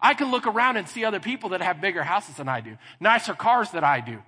I 0.00 0.14
can 0.14 0.30
look 0.30 0.46
around 0.46 0.78
and 0.78 0.88
see 0.88 1.04
other 1.04 1.20
people 1.20 1.50
that 1.50 1.60
have 1.60 1.80
bigger 1.80 2.02
houses 2.02 2.36
than 2.36 2.48
I 2.48 2.60
do, 2.60 2.76
nicer 3.00 3.34
cars 3.34 3.70
than 3.70 3.84
I 3.84 4.00
do, 4.00 4.18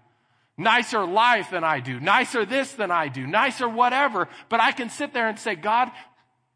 nicer 0.58 1.04
life 1.04 1.50
than 1.50 1.64
I 1.64 1.80
do, 1.80 1.98
nicer 1.98 2.44
this 2.44 2.72
than 2.72 2.90
I 2.90 3.08
do, 3.08 3.26
nicer 3.26 3.68
whatever. 3.68 4.28
But 4.48 4.60
I 4.60 4.72
can 4.72 4.90
sit 4.90 5.14
there 5.14 5.28
and 5.28 5.38
say, 5.38 5.54
God, 5.54 5.90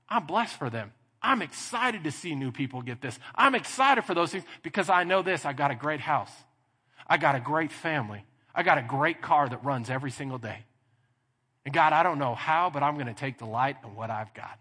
I'm 0.09 0.27
blessed 0.27 0.57
for 0.57 0.71
them. 0.71 0.93
I'm 1.23 1.43
excited 1.43 2.05
to 2.05 2.13
see 2.13 2.35
new 2.35 2.53
people 2.53 2.83
get 2.83 3.01
this. 3.01 3.19
I'm 3.35 3.55
excited 3.55 4.05
for 4.05 4.15
those 4.15 4.31
things 4.31 4.45
because 4.63 4.89
I 4.89 5.05
know 5.05 5.23
this. 5.23 5.45
I 5.45 5.53
got 5.53 5.71
a 5.71 5.75
great 5.75 6.01
house. 6.01 6.31
I 7.07 7.17
got 7.17 7.35
a 7.35 7.41
great 7.41 7.73
family. 7.73 8.25
I 8.55 8.63
got 8.63 8.79
a 8.79 8.83
great 8.83 9.23
car 9.23 9.49
that 9.49 9.65
runs 9.65 9.91
every 9.91 10.11
single 10.11 10.39
day. 10.39 10.65
And 11.65 11.75
God, 11.75 11.93
I 11.93 12.03
don't 12.03 12.19
know 12.19 12.35
how, 12.35 12.71
but 12.71 12.83
I'm 12.83 12.95
going 12.95 13.09
to 13.09 13.15
take 13.15 13.39
delight 13.39 13.77
in 13.83 13.97
what 13.97 14.11
I've 14.11 14.33
got. 14.35 14.59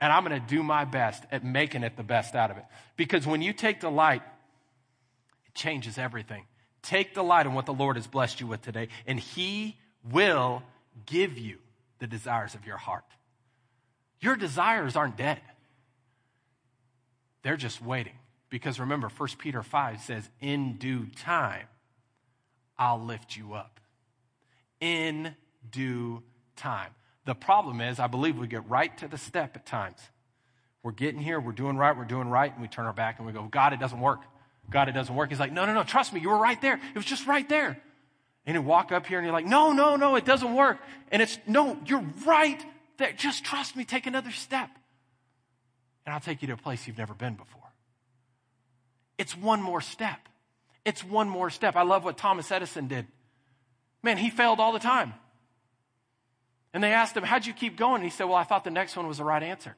And 0.00 0.12
I'm 0.12 0.24
going 0.24 0.40
to 0.40 0.46
do 0.46 0.62
my 0.62 0.84
best 0.84 1.24
at 1.30 1.44
making 1.44 1.82
it 1.82 1.96
the 1.96 2.02
best 2.02 2.34
out 2.34 2.50
of 2.50 2.56
it. 2.56 2.64
Because 2.96 3.26
when 3.26 3.42
you 3.42 3.52
take 3.52 3.80
delight, 3.80 4.22
it 5.46 5.54
changes 5.54 5.98
everything. 5.98 6.44
Take 6.82 7.14
delight 7.14 7.46
in 7.46 7.52
what 7.52 7.66
the 7.66 7.74
Lord 7.74 7.96
has 7.96 8.06
blessed 8.06 8.40
you 8.40 8.46
with 8.46 8.62
today, 8.62 8.88
and 9.06 9.20
He 9.20 9.76
will 10.10 10.62
give 11.04 11.36
you 11.36 11.58
the 11.98 12.06
desires 12.06 12.54
of 12.54 12.64
your 12.64 12.78
heart. 12.78 13.04
Your 14.20 14.36
desires 14.36 14.96
aren't 14.96 15.16
dead. 15.16 15.40
They're 17.42 17.56
just 17.56 17.82
waiting. 17.82 18.14
Because 18.50 18.80
remember, 18.80 19.08
1 19.08 19.28
Peter 19.38 19.62
5 19.62 20.00
says, 20.00 20.28
In 20.40 20.76
due 20.76 21.06
time, 21.06 21.66
I'll 22.78 23.00
lift 23.00 23.36
you 23.36 23.54
up. 23.54 23.80
In 24.80 25.34
due 25.70 26.22
time. 26.56 26.90
The 27.24 27.34
problem 27.34 27.80
is, 27.80 28.00
I 28.00 28.08
believe 28.08 28.38
we 28.38 28.48
get 28.48 28.68
right 28.68 28.96
to 28.98 29.08
the 29.08 29.18
step 29.18 29.56
at 29.56 29.66
times. 29.66 30.00
We're 30.82 30.92
getting 30.92 31.20
here, 31.20 31.38
we're 31.38 31.52
doing 31.52 31.76
right, 31.76 31.96
we're 31.96 32.04
doing 32.04 32.28
right, 32.28 32.50
and 32.52 32.62
we 32.62 32.68
turn 32.68 32.86
our 32.86 32.92
back 32.92 33.18
and 33.18 33.26
we 33.26 33.32
go, 33.32 33.42
God, 33.44 33.72
it 33.72 33.80
doesn't 33.80 34.00
work. 34.00 34.20
God, 34.70 34.88
it 34.88 34.92
doesn't 34.92 35.14
work. 35.14 35.28
He's 35.28 35.40
like, 35.40 35.52
no, 35.52 35.66
no, 35.66 35.74
no, 35.74 35.82
trust 35.82 36.12
me, 36.12 36.20
you 36.20 36.30
were 36.30 36.38
right 36.38 36.60
there. 36.60 36.74
It 36.74 36.96
was 36.96 37.04
just 37.04 37.26
right 37.26 37.46
there. 37.48 37.78
And 38.46 38.54
you 38.54 38.62
walk 38.62 38.90
up 38.90 39.06
here 39.06 39.18
and 39.18 39.26
you're 39.26 39.34
like, 39.34 39.46
no, 39.46 39.72
no, 39.72 39.96
no, 39.96 40.16
it 40.16 40.24
doesn't 40.24 40.54
work. 40.54 40.78
And 41.12 41.20
it's, 41.20 41.38
no, 41.46 41.78
you're 41.86 42.04
right 42.24 42.64
there. 43.00 43.12
Just 43.12 43.44
trust 43.44 43.76
me, 43.76 43.84
take 43.84 44.06
another 44.06 44.30
step. 44.30 44.70
And 46.06 46.14
I'll 46.14 46.20
take 46.20 46.42
you 46.42 46.48
to 46.48 46.54
a 46.54 46.56
place 46.56 46.86
you've 46.86 46.98
never 46.98 47.14
been 47.14 47.34
before. 47.34 47.60
It's 49.18 49.36
one 49.36 49.60
more 49.60 49.80
step. 49.80 50.20
It's 50.84 51.04
one 51.04 51.28
more 51.28 51.50
step. 51.50 51.76
I 51.76 51.82
love 51.82 52.04
what 52.04 52.16
Thomas 52.16 52.50
Edison 52.50 52.86
did. 52.86 53.06
Man, 54.02 54.16
he 54.16 54.30
failed 54.30 54.60
all 54.60 54.72
the 54.72 54.78
time. 54.78 55.12
And 56.72 56.82
they 56.82 56.92
asked 56.92 57.16
him, 57.16 57.24
How'd 57.24 57.44
you 57.44 57.52
keep 57.52 57.76
going? 57.76 57.96
And 57.96 58.04
he 58.04 58.10
said, 58.10 58.24
Well, 58.24 58.36
I 58.36 58.44
thought 58.44 58.64
the 58.64 58.70
next 58.70 58.96
one 58.96 59.06
was 59.06 59.18
the 59.18 59.24
right 59.24 59.42
answer. 59.42 59.76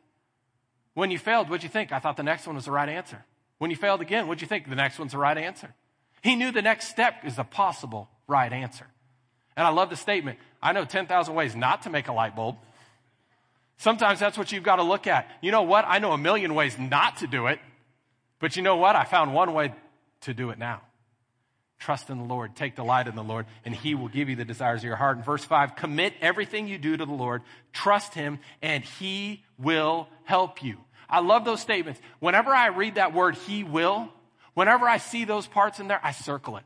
When 0.94 1.10
you 1.10 1.18
failed, 1.18 1.48
what'd 1.48 1.62
you 1.62 1.68
think? 1.68 1.90
I 1.90 1.98
thought 1.98 2.16
the 2.16 2.22
next 2.22 2.46
one 2.46 2.56
was 2.56 2.66
the 2.66 2.70
right 2.70 2.88
answer. 2.88 3.24
When 3.58 3.70
you 3.70 3.76
failed 3.76 4.00
again, 4.00 4.26
what'd 4.26 4.42
you 4.42 4.48
think? 4.48 4.68
The 4.68 4.76
next 4.76 4.98
one's 4.98 5.12
the 5.12 5.18
right 5.18 5.38
answer. 5.38 5.74
He 6.22 6.36
knew 6.36 6.52
the 6.52 6.62
next 6.62 6.88
step 6.88 7.24
is 7.24 7.36
the 7.36 7.44
possible 7.44 8.10
right 8.26 8.52
answer. 8.52 8.86
And 9.56 9.66
I 9.66 9.70
love 9.70 9.90
the 9.90 9.96
statement 9.96 10.38
I 10.62 10.72
know 10.72 10.84
10,000 10.84 11.34
ways 11.34 11.56
not 11.56 11.82
to 11.82 11.90
make 11.90 12.08
a 12.08 12.12
light 12.12 12.36
bulb. 12.36 12.56
Sometimes 13.82 14.20
that's 14.20 14.38
what 14.38 14.52
you've 14.52 14.62
got 14.62 14.76
to 14.76 14.84
look 14.84 15.08
at. 15.08 15.28
You 15.40 15.50
know 15.50 15.62
what? 15.62 15.84
I 15.88 15.98
know 15.98 16.12
a 16.12 16.18
million 16.18 16.54
ways 16.54 16.78
not 16.78 17.16
to 17.16 17.26
do 17.26 17.48
it, 17.48 17.58
but 18.38 18.54
you 18.54 18.62
know 18.62 18.76
what? 18.76 18.94
I 18.94 19.02
found 19.02 19.34
one 19.34 19.54
way 19.54 19.74
to 20.20 20.32
do 20.32 20.50
it 20.50 20.58
now. 20.58 20.82
Trust 21.80 22.08
in 22.08 22.18
the 22.18 22.24
Lord, 22.24 22.54
take 22.54 22.76
delight 22.76 23.08
in 23.08 23.16
the 23.16 23.24
Lord, 23.24 23.44
and 23.64 23.74
He 23.74 23.96
will 23.96 24.06
give 24.06 24.28
you 24.28 24.36
the 24.36 24.44
desires 24.44 24.82
of 24.82 24.84
your 24.84 24.94
heart. 24.94 25.16
In 25.16 25.24
verse 25.24 25.44
5, 25.44 25.74
commit 25.74 26.14
everything 26.20 26.68
you 26.68 26.78
do 26.78 26.96
to 26.96 27.04
the 27.04 27.12
Lord, 27.12 27.42
trust 27.72 28.14
Him, 28.14 28.38
and 28.62 28.84
He 28.84 29.42
will 29.58 30.06
help 30.22 30.62
you. 30.62 30.78
I 31.10 31.18
love 31.18 31.44
those 31.44 31.60
statements. 31.60 32.00
Whenever 32.20 32.54
I 32.54 32.68
read 32.68 32.94
that 32.94 33.12
word, 33.12 33.34
He 33.34 33.64
will, 33.64 34.08
whenever 34.54 34.88
I 34.88 34.98
see 34.98 35.24
those 35.24 35.48
parts 35.48 35.80
in 35.80 35.88
there, 35.88 36.00
I 36.04 36.12
circle 36.12 36.56
it. 36.56 36.64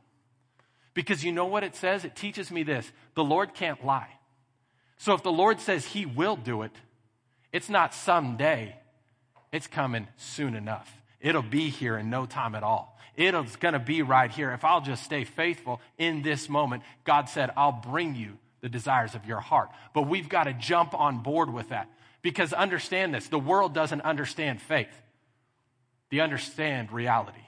Because 0.93 1.25
you 1.25 1.33
know 1.33 1.47
what 1.47 1.65
it 1.65 1.77
says? 1.77 2.05
It 2.05 2.15
teaches 2.15 2.51
me 2.51 2.63
this 2.63 2.93
the 3.15 3.25
Lord 3.25 3.55
can't 3.55 3.83
lie. 3.87 4.11
So 4.99 5.15
if 5.15 5.23
the 5.23 5.33
Lord 5.33 5.61
says 5.61 5.87
He 5.87 6.05
will 6.05 6.37
do 6.37 6.61
it, 6.61 6.73
it's 7.57 7.71
not 7.71 7.95
someday, 7.95 8.77
it's 9.51 9.67
coming 9.67 10.07
soon 10.19 10.55
enough. 10.55 10.93
It'll 11.23 11.41
be 11.41 11.71
here 11.71 11.97
in 11.97 12.11
no 12.11 12.27
time 12.27 12.55
at 12.55 12.63
all. 12.63 12.99
It's 13.17 13.57
going 13.57 13.73
to 13.73 13.79
be 13.81 14.03
right 14.03 14.31
here. 14.31 14.53
If 14.53 14.63
I'll 14.63 14.83
just 14.83 15.03
stay 15.05 15.25
faithful 15.25 15.81
in 15.97 16.21
this 16.21 16.51
moment, 16.51 16.83
God 17.05 17.31
said, 17.31 17.51
I'll 17.57 17.73
bring 17.73 18.15
you 18.15 18.37
the 18.61 18.69
desires 18.69 19.15
of 19.15 19.25
your 19.25 19.41
heart. 19.41 19.71
But 19.95 20.03
we've 20.03 20.29
got 20.29 20.45
to 20.45 20.53
jump 20.53 20.93
on 20.93 21.23
board 21.23 21.51
with 21.51 21.71
that. 21.71 21.89
Because 22.21 22.53
understand 22.53 23.15
this 23.15 23.29
the 23.29 23.39
world 23.39 23.73
doesn't 23.73 24.03
understand 24.03 24.61
faith, 24.61 24.93
they 26.11 26.21
understand 26.21 26.93
reality. 26.93 27.41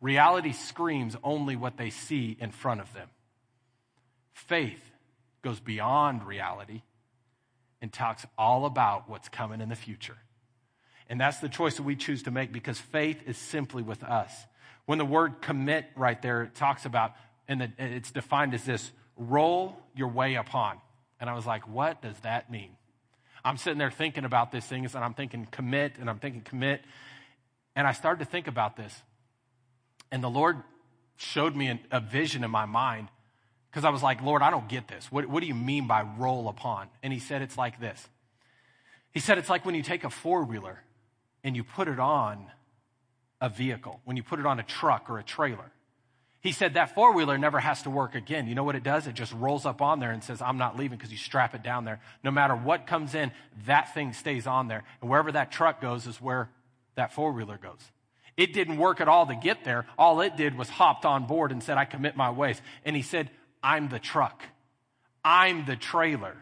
Reality 0.00 0.52
screams 0.52 1.18
only 1.22 1.54
what 1.54 1.76
they 1.76 1.90
see 1.90 2.34
in 2.40 2.50
front 2.50 2.80
of 2.80 2.90
them. 2.94 3.10
Faith 4.32 4.80
goes 5.42 5.60
beyond 5.60 6.26
reality 6.26 6.80
and 7.84 7.92
talks 7.92 8.24
all 8.38 8.64
about 8.64 9.10
what's 9.10 9.28
coming 9.28 9.60
in 9.60 9.68
the 9.68 9.76
future. 9.76 10.16
And 11.10 11.20
that's 11.20 11.38
the 11.40 11.50
choice 11.50 11.76
that 11.76 11.82
we 11.82 11.96
choose 11.96 12.22
to 12.22 12.30
make 12.30 12.50
because 12.50 12.80
faith 12.80 13.18
is 13.26 13.36
simply 13.36 13.82
with 13.82 14.02
us. 14.02 14.32
When 14.86 14.96
the 14.96 15.04
word 15.04 15.42
commit 15.42 15.84
right 15.94 16.20
there 16.22 16.44
it 16.44 16.54
talks 16.54 16.86
about, 16.86 17.12
and 17.46 17.74
it's 17.78 18.10
defined 18.10 18.54
as 18.54 18.64
this 18.64 18.90
roll 19.18 19.76
your 19.94 20.08
way 20.08 20.36
upon. 20.36 20.78
And 21.20 21.28
I 21.28 21.34
was 21.34 21.44
like, 21.44 21.68
what 21.68 22.00
does 22.00 22.18
that 22.20 22.50
mean? 22.50 22.70
I'm 23.44 23.58
sitting 23.58 23.78
there 23.78 23.90
thinking 23.90 24.24
about 24.24 24.50
this 24.50 24.64
thing, 24.64 24.86
and 24.86 24.96
I'm 24.96 25.12
thinking 25.12 25.46
commit, 25.50 25.98
and 26.00 26.08
I'm 26.08 26.20
thinking 26.20 26.40
commit. 26.40 26.80
And 27.76 27.86
I 27.86 27.92
started 27.92 28.24
to 28.24 28.30
think 28.30 28.46
about 28.46 28.78
this. 28.78 28.94
And 30.10 30.24
the 30.24 30.30
Lord 30.30 30.56
showed 31.16 31.54
me 31.54 31.78
a 31.90 32.00
vision 32.00 32.44
in 32.44 32.50
my 32.50 32.64
mind 32.64 33.08
because 33.74 33.84
I 33.84 33.90
was 33.90 34.04
like, 34.04 34.22
Lord, 34.22 34.40
I 34.40 34.50
don't 34.50 34.68
get 34.68 34.86
this. 34.86 35.10
What, 35.10 35.26
what 35.26 35.40
do 35.40 35.48
you 35.48 35.54
mean 35.54 35.88
by 35.88 36.06
roll 36.16 36.48
upon? 36.48 36.86
And 37.02 37.12
he 37.12 37.18
said, 37.18 37.42
it's 37.42 37.58
like 37.58 37.80
this. 37.80 38.06
He 39.10 39.18
said, 39.18 39.36
it's 39.36 39.50
like 39.50 39.64
when 39.64 39.74
you 39.74 39.82
take 39.82 40.04
a 40.04 40.10
four 40.10 40.44
wheeler 40.44 40.78
and 41.42 41.56
you 41.56 41.64
put 41.64 41.88
it 41.88 41.98
on 41.98 42.46
a 43.40 43.48
vehicle, 43.48 44.00
when 44.04 44.16
you 44.16 44.22
put 44.22 44.38
it 44.38 44.46
on 44.46 44.60
a 44.60 44.62
truck 44.62 45.10
or 45.10 45.18
a 45.18 45.24
trailer. 45.24 45.72
He 46.40 46.52
said 46.52 46.74
that 46.74 46.94
four 46.94 47.14
wheeler 47.14 47.36
never 47.36 47.58
has 47.58 47.82
to 47.82 47.90
work 47.90 48.14
again. 48.14 48.46
You 48.46 48.54
know 48.54 48.62
what 48.62 48.76
it 48.76 48.84
does? 48.84 49.08
It 49.08 49.14
just 49.14 49.32
rolls 49.32 49.66
up 49.66 49.82
on 49.82 49.98
there 49.98 50.12
and 50.12 50.22
says, 50.22 50.40
I'm 50.40 50.56
not 50.56 50.78
leaving 50.78 50.96
because 50.96 51.10
you 51.10 51.18
strap 51.18 51.52
it 51.56 51.64
down 51.64 51.84
there. 51.84 51.98
No 52.22 52.30
matter 52.30 52.54
what 52.54 52.86
comes 52.86 53.16
in, 53.16 53.32
that 53.66 53.92
thing 53.92 54.12
stays 54.12 54.46
on 54.46 54.68
there. 54.68 54.84
And 55.00 55.10
wherever 55.10 55.32
that 55.32 55.50
truck 55.50 55.80
goes 55.80 56.06
is 56.06 56.20
where 56.20 56.48
that 56.94 57.12
four 57.12 57.32
wheeler 57.32 57.58
goes. 57.58 57.80
It 58.36 58.52
didn't 58.52 58.78
work 58.78 59.00
at 59.00 59.08
all 59.08 59.26
to 59.26 59.34
get 59.34 59.64
there. 59.64 59.86
All 59.98 60.20
it 60.20 60.36
did 60.36 60.56
was 60.56 60.68
hopped 60.68 61.04
on 61.04 61.26
board 61.26 61.50
and 61.50 61.60
said, 61.60 61.76
I 61.76 61.86
commit 61.86 62.16
my 62.16 62.30
ways. 62.30 62.62
And 62.84 62.94
he 62.94 63.02
said, 63.02 63.30
I'm 63.64 63.88
the 63.88 63.98
truck. 63.98 64.42
I'm 65.24 65.64
the 65.64 65.74
trailer. 65.74 66.36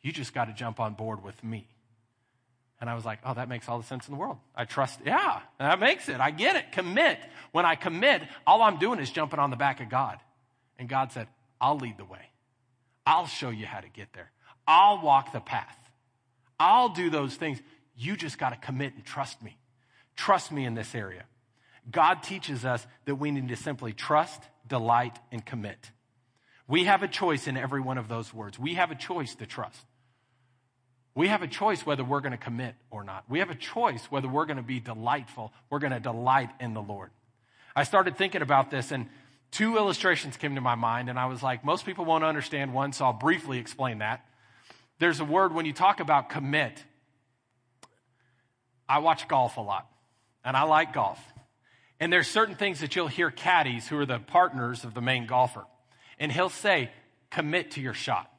You 0.00 0.12
just 0.12 0.32
got 0.32 0.44
to 0.44 0.52
jump 0.52 0.78
on 0.78 0.94
board 0.94 1.24
with 1.24 1.42
me. 1.42 1.66
And 2.80 2.88
I 2.88 2.94
was 2.94 3.04
like, 3.04 3.18
oh, 3.26 3.34
that 3.34 3.48
makes 3.48 3.68
all 3.68 3.78
the 3.78 3.86
sense 3.86 4.08
in 4.08 4.14
the 4.14 4.20
world. 4.20 4.38
I 4.54 4.64
trust, 4.64 5.00
yeah, 5.04 5.40
that 5.58 5.80
makes 5.80 6.08
it. 6.08 6.20
I 6.20 6.30
get 6.30 6.56
it. 6.56 6.72
Commit. 6.72 7.18
When 7.52 7.66
I 7.66 7.74
commit, 7.74 8.22
all 8.46 8.62
I'm 8.62 8.78
doing 8.78 9.00
is 9.00 9.10
jumping 9.10 9.40
on 9.40 9.50
the 9.50 9.56
back 9.56 9.80
of 9.80 9.90
God. 9.90 10.18
And 10.78 10.88
God 10.88 11.12
said, 11.12 11.26
I'll 11.60 11.76
lead 11.76 11.98
the 11.98 12.06
way. 12.06 12.30
I'll 13.04 13.26
show 13.26 13.50
you 13.50 13.66
how 13.66 13.80
to 13.80 13.88
get 13.88 14.12
there. 14.14 14.30
I'll 14.66 15.02
walk 15.02 15.32
the 15.32 15.40
path. 15.40 15.76
I'll 16.58 16.90
do 16.90 17.10
those 17.10 17.34
things. 17.34 17.60
You 17.96 18.16
just 18.16 18.38
got 18.38 18.50
to 18.50 18.56
commit 18.56 18.94
and 18.94 19.04
trust 19.04 19.42
me. 19.42 19.58
Trust 20.16 20.52
me 20.52 20.64
in 20.64 20.74
this 20.74 20.94
area. 20.94 21.24
God 21.90 22.22
teaches 22.22 22.64
us 22.64 22.86
that 23.04 23.16
we 23.16 23.30
need 23.30 23.48
to 23.48 23.56
simply 23.56 23.92
trust, 23.92 24.40
delight, 24.66 25.18
and 25.32 25.44
commit. 25.44 25.90
We 26.70 26.84
have 26.84 27.02
a 27.02 27.08
choice 27.08 27.48
in 27.48 27.56
every 27.56 27.80
one 27.80 27.98
of 27.98 28.06
those 28.06 28.32
words. 28.32 28.56
We 28.56 28.74
have 28.74 28.92
a 28.92 28.94
choice 28.94 29.34
to 29.34 29.46
trust. 29.46 29.84
We 31.16 31.26
have 31.26 31.42
a 31.42 31.48
choice 31.48 31.84
whether 31.84 32.04
we're 32.04 32.20
going 32.20 32.30
to 32.30 32.38
commit 32.38 32.76
or 32.92 33.02
not. 33.02 33.24
We 33.28 33.40
have 33.40 33.50
a 33.50 33.56
choice 33.56 34.04
whether 34.04 34.28
we're 34.28 34.46
going 34.46 34.56
to 34.56 34.62
be 34.62 34.78
delightful. 34.78 35.52
We're 35.68 35.80
going 35.80 35.92
to 35.92 35.98
delight 35.98 36.50
in 36.60 36.72
the 36.72 36.80
Lord. 36.80 37.10
I 37.74 37.82
started 37.82 38.16
thinking 38.16 38.40
about 38.40 38.70
this, 38.70 38.92
and 38.92 39.08
two 39.50 39.78
illustrations 39.78 40.36
came 40.36 40.54
to 40.54 40.60
my 40.60 40.76
mind, 40.76 41.10
and 41.10 41.18
I 41.18 41.26
was 41.26 41.42
like, 41.42 41.64
most 41.64 41.86
people 41.86 42.04
won't 42.04 42.22
understand 42.22 42.72
one, 42.72 42.92
so 42.92 43.04
I'll 43.06 43.12
briefly 43.14 43.58
explain 43.58 43.98
that. 43.98 44.24
There's 45.00 45.18
a 45.18 45.24
word 45.24 45.52
when 45.52 45.66
you 45.66 45.72
talk 45.72 45.98
about 45.98 46.28
commit. 46.28 46.84
I 48.88 49.00
watch 49.00 49.26
golf 49.26 49.56
a 49.56 49.60
lot, 49.60 49.90
and 50.44 50.56
I 50.56 50.62
like 50.62 50.92
golf. 50.92 51.18
And 51.98 52.12
there's 52.12 52.28
certain 52.28 52.54
things 52.54 52.78
that 52.78 52.94
you'll 52.94 53.08
hear 53.08 53.32
caddies 53.32 53.88
who 53.88 53.98
are 53.98 54.06
the 54.06 54.20
partners 54.20 54.84
of 54.84 54.94
the 54.94 55.00
main 55.00 55.26
golfer 55.26 55.64
and 56.20 56.30
he'll 56.30 56.50
say, 56.50 56.90
commit 57.30 57.72
to 57.72 57.80
your 57.80 57.94
shot, 57.94 58.30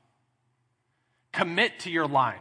commit 1.34 1.80
to 1.80 1.92
your 1.92 2.08
line. 2.08 2.40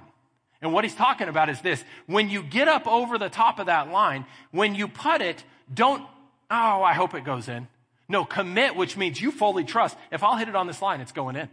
And 0.62 0.74
what 0.74 0.84
he's 0.84 0.94
talking 0.94 1.28
about 1.28 1.48
is 1.48 1.60
this 1.62 1.82
when 2.06 2.28
you 2.28 2.42
get 2.42 2.68
up 2.68 2.86
over 2.86 3.16
the 3.16 3.30
top 3.30 3.58
of 3.58 3.66
that 3.66 3.90
line, 3.90 4.26
when 4.50 4.74
you 4.74 4.86
put 4.86 5.22
it, 5.22 5.42
don't, 5.72 6.02
oh, 6.50 6.82
I 6.82 6.92
hope 6.92 7.14
it 7.14 7.24
goes 7.24 7.48
in. 7.48 7.66
No, 8.08 8.24
commit, 8.24 8.76
which 8.76 8.96
means 8.96 9.20
you 9.20 9.30
fully 9.30 9.64
trust. 9.64 9.96
If 10.12 10.22
I'll 10.22 10.36
hit 10.36 10.48
it 10.48 10.56
on 10.56 10.66
this 10.66 10.82
line, 10.82 11.00
it's 11.00 11.12
going 11.12 11.36
in. 11.36 11.48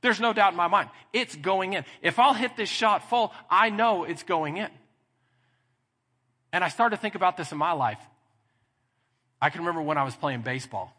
There's 0.00 0.20
no 0.20 0.32
doubt 0.32 0.52
in 0.52 0.56
my 0.56 0.68
mind. 0.68 0.90
It's 1.12 1.34
going 1.34 1.72
in. 1.72 1.84
If 2.02 2.20
I'll 2.20 2.34
hit 2.34 2.56
this 2.56 2.68
shot 2.68 3.08
full, 3.10 3.32
I 3.50 3.70
know 3.70 4.04
it's 4.04 4.22
going 4.22 4.58
in. 4.58 4.68
And 6.52 6.62
I 6.62 6.68
started 6.68 6.96
to 6.96 7.02
think 7.02 7.16
about 7.16 7.36
this 7.36 7.50
in 7.50 7.58
my 7.58 7.72
life. 7.72 7.98
I 9.40 9.50
can 9.50 9.62
remember 9.62 9.82
when 9.82 9.98
I 9.98 10.04
was 10.04 10.14
playing 10.14 10.42
baseball 10.42 10.94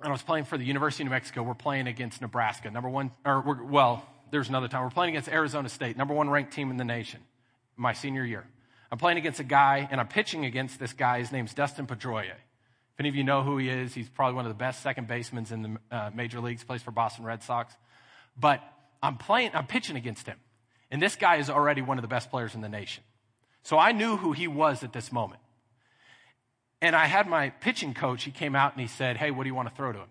and 0.00 0.08
I 0.08 0.12
was 0.12 0.22
playing 0.22 0.44
for 0.44 0.58
the 0.58 0.64
University 0.64 1.02
of 1.02 1.06
New 1.06 1.12
Mexico. 1.12 1.42
We're 1.42 1.54
playing 1.54 1.86
against 1.86 2.20
Nebraska, 2.20 2.70
number 2.70 2.88
one, 2.88 3.10
or 3.24 3.40
well, 3.64 4.06
there's 4.30 4.48
another 4.48 4.68
time. 4.68 4.82
We're 4.82 4.90
playing 4.90 5.14
against 5.14 5.28
Arizona 5.28 5.68
State, 5.68 5.96
number 5.96 6.14
one 6.14 6.28
ranked 6.28 6.52
team 6.52 6.70
in 6.70 6.76
the 6.76 6.84
nation, 6.84 7.20
my 7.76 7.92
senior 7.92 8.24
year. 8.24 8.44
I'm 8.90 8.98
playing 8.98 9.18
against 9.18 9.40
a 9.40 9.44
guy, 9.44 9.88
and 9.90 10.00
I'm 10.00 10.08
pitching 10.08 10.44
against 10.44 10.78
this 10.78 10.92
guy. 10.92 11.18
His 11.18 11.32
name's 11.32 11.54
Dustin 11.54 11.86
Pedroia. 11.86 12.34
If 12.34 13.00
any 13.00 13.08
of 13.08 13.14
you 13.16 13.24
know 13.24 13.42
who 13.42 13.58
he 13.58 13.68
is, 13.68 13.94
he's 13.94 14.08
probably 14.08 14.36
one 14.36 14.46
of 14.46 14.50
the 14.50 14.58
best 14.58 14.82
second 14.82 15.08
basemen 15.08 15.46
in 15.50 15.62
the 15.62 15.96
uh, 15.96 16.10
major 16.14 16.40
leagues, 16.40 16.64
plays 16.64 16.82
for 16.82 16.92
Boston 16.92 17.24
Red 17.24 17.42
Sox. 17.42 17.74
But 18.38 18.62
I'm 19.02 19.16
playing, 19.16 19.50
I'm 19.54 19.66
pitching 19.66 19.96
against 19.96 20.26
him. 20.26 20.38
And 20.90 21.02
this 21.02 21.16
guy 21.16 21.36
is 21.36 21.50
already 21.50 21.82
one 21.82 21.98
of 21.98 22.02
the 22.02 22.08
best 22.08 22.30
players 22.30 22.54
in 22.54 22.60
the 22.60 22.68
nation. 22.68 23.02
So 23.64 23.78
I 23.78 23.92
knew 23.92 24.16
who 24.16 24.32
he 24.32 24.46
was 24.46 24.84
at 24.84 24.92
this 24.92 25.10
moment. 25.10 25.40
And 26.82 26.94
I 26.94 27.06
had 27.06 27.26
my 27.26 27.50
pitching 27.50 27.94
coach, 27.94 28.24
he 28.24 28.30
came 28.30 28.54
out 28.54 28.72
and 28.72 28.80
he 28.80 28.86
said, 28.86 29.16
Hey, 29.16 29.30
what 29.30 29.44
do 29.44 29.48
you 29.48 29.54
want 29.54 29.68
to 29.68 29.74
throw 29.74 29.92
to 29.92 29.98
him? 29.98 30.08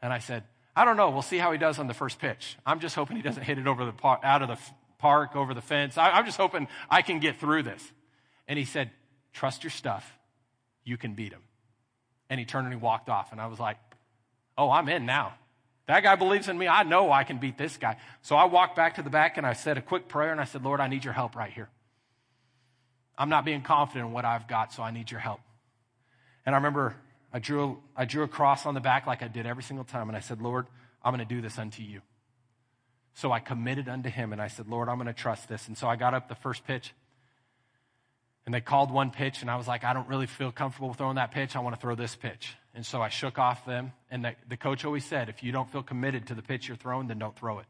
And 0.00 0.12
I 0.12 0.18
said, 0.18 0.44
I 0.74 0.84
don't 0.84 0.96
know. 0.96 1.10
We'll 1.10 1.22
see 1.22 1.38
how 1.38 1.52
he 1.52 1.58
does 1.58 1.78
on 1.78 1.86
the 1.86 1.94
first 1.94 2.18
pitch. 2.18 2.56
I'm 2.66 2.80
just 2.80 2.94
hoping 2.94 3.16
he 3.16 3.22
doesn't 3.22 3.42
hit 3.42 3.58
it 3.58 3.66
over 3.66 3.84
the 3.84 3.92
par- 3.92 4.20
out 4.24 4.42
of 4.42 4.48
the 4.48 4.54
f- 4.54 4.74
park, 4.98 5.36
over 5.36 5.54
the 5.54 5.60
fence. 5.60 5.98
I- 5.98 6.10
I'm 6.10 6.24
just 6.24 6.38
hoping 6.38 6.66
I 6.90 7.02
can 7.02 7.20
get 7.20 7.38
through 7.38 7.62
this. 7.62 7.92
And 8.48 8.58
he 8.58 8.64
said, 8.64 8.90
Trust 9.32 9.62
your 9.62 9.70
stuff. 9.70 10.18
You 10.84 10.96
can 10.96 11.14
beat 11.14 11.32
him. 11.32 11.42
And 12.28 12.40
he 12.40 12.46
turned 12.46 12.66
and 12.66 12.74
he 12.74 12.80
walked 12.80 13.08
off. 13.08 13.32
And 13.32 13.40
I 13.40 13.46
was 13.46 13.60
like, 13.60 13.76
Oh, 14.58 14.70
I'm 14.70 14.88
in 14.88 15.06
now. 15.06 15.34
That 15.86 16.02
guy 16.02 16.16
believes 16.16 16.48
in 16.48 16.56
me. 16.56 16.68
I 16.68 16.84
know 16.84 17.12
I 17.12 17.24
can 17.24 17.38
beat 17.38 17.58
this 17.58 17.76
guy. 17.76 17.96
So 18.22 18.36
I 18.36 18.44
walked 18.44 18.76
back 18.76 18.96
to 18.96 19.02
the 19.02 19.10
back 19.10 19.36
and 19.36 19.46
I 19.46 19.52
said 19.52 19.78
a 19.78 19.82
quick 19.82 20.08
prayer 20.08 20.32
and 20.32 20.40
I 20.40 20.44
said, 20.44 20.62
Lord, 20.62 20.80
I 20.80 20.88
need 20.88 21.04
your 21.04 21.12
help 21.12 21.36
right 21.36 21.52
here. 21.52 21.68
I'm 23.18 23.28
not 23.28 23.44
being 23.44 23.62
confident 23.62 24.06
in 24.06 24.12
what 24.12 24.24
I've 24.24 24.48
got, 24.48 24.72
so 24.72 24.82
I 24.82 24.90
need 24.90 25.10
your 25.10 25.20
help. 25.20 25.40
And 26.44 26.54
I 26.54 26.58
remember 26.58 26.96
I 27.32 27.38
drew, 27.38 27.78
I 27.96 28.04
drew 28.04 28.24
a 28.24 28.28
cross 28.28 28.66
on 28.66 28.74
the 28.74 28.80
back 28.80 29.06
like 29.06 29.22
I 29.22 29.28
did 29.28 29.46
every 29.46 29.62
single 29.62 29.84
time. 29.84 30.08
And 30.08 30.16
I 30.16 30.20
said, 30.20 30.42
Lord, 30.42 30.66
I'm 31.02 31.14
going 31.14 31.26
to 31.26 31.34
do 31.34 31.40
this 31.40 31.58
unto 31.58 31.82
you. 31.82 32.02
So 33.14 33.32
I 33.32 33.40
committed 33.40 33.88
unto 33.88 34.08
him 34.08 34.32
and 34.32 34.40
I 34.40 34.48
said, 34.48 34.68
Lord, 34.68 34.88
I'm 34.88 34.96
going 34.96 35.06
to 35.06 35.12
trust 35.12 35.48
this. 35.48 35.68
And 35.68 35.76
so 35.76 35.86
I 35.86 35.96
got 35.96 36.14
up 36.14 36.28
the 36.28 36.34
first 36.34 36.66
pitch 36.66 36.94
and 38.44 38.54
they 38.54 38.60
called 38.60 38.90
one 38.90 39.10
pitch 39.10 39.42
and 39.42 39.50
I 39.50 39.56
was 39.56 39.68
like, 39.68 39.84
I 39.84 39.92
don't 39.92 40.08
really 40.08 40.26
feel 40.26 40.50
comfortable 40.50 40.94
throwing 40.94 41.16
that 41.16 41.30
pitch. 41.30 41.54
I 41.54 41.60
want 41.60 41.74
to 41.74 41.80
throw 41.80 41.94
this 41.94 42.14
pitch. 42.14 42.54
And 42.74 42.84
so 42.84 43.02
I 43.02 43.10
shook 43.10 43.38
off 43.38 43.66
them. 43.66 43.92
And 44.10 44.24
the, 44.24 44.34
the 44.48 44.56
coach 44.56 44.84
always 44.84 45.04
said, 45.04 45.28
if 45.28 45.42
you 45.42 45.52
don't 45.52 45.70
feel 45.70 45.82
committed 45.82 46.28
to 46.28 46.34
the 46.34 46.42
pitch 46.42 46.68
you're 46.68 46.76
throwing, 46.76 47.08
then 47.08 47.18
don't 47.18 47.36
throw 47.36 47.58
it. 47.58 47.66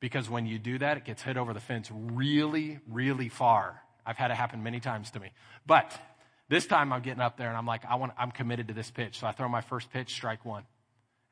Because 0.00 0.28
when 0.28 0.46
you 0.46 0.58
do 0.58 0.78
that, 0.78 0.96
it 0.96 1.04
gets 1.04 1.22
hit 1.22 1.36
over 1.36 1.52
the 1.52 1.60
fence 1.60 1.90
really, 1.92 2.80
really 2.88 3.28
far. 3.28 3.80
I've 4.04 4.16
had 4.16 4.30
it 4.30 4.34
happen 4.34 4.62
many 4.62 4.80
times 4.80 5.10
to 5.12 5.20
me. 5.20 5.30
But 5.66 5.96
this 6.50 6.66
time 6.66 6.92
I'm 6.92 7.00
getting 7.00 7.22
up 7.22 7.38
there 7.38 7.48
and 7.48 7.56
I'm 7.56 7.64
like, 7.64 7.84
I 7.88 7.94
want, 7.94 8.12
I'm 8.18 8.32
committed 8.32 8.68
to 8.68 8.74
this 8.74 8.90
pitch. 8.90 9.20
So 9.20 9.26
I 9.26 9.32
throw 9.32 9.48
my 9.48 9.60
first 9.60 9.90
pitch, 9.92 10.12
strike 10.12 10.44
one. 10.44 10.64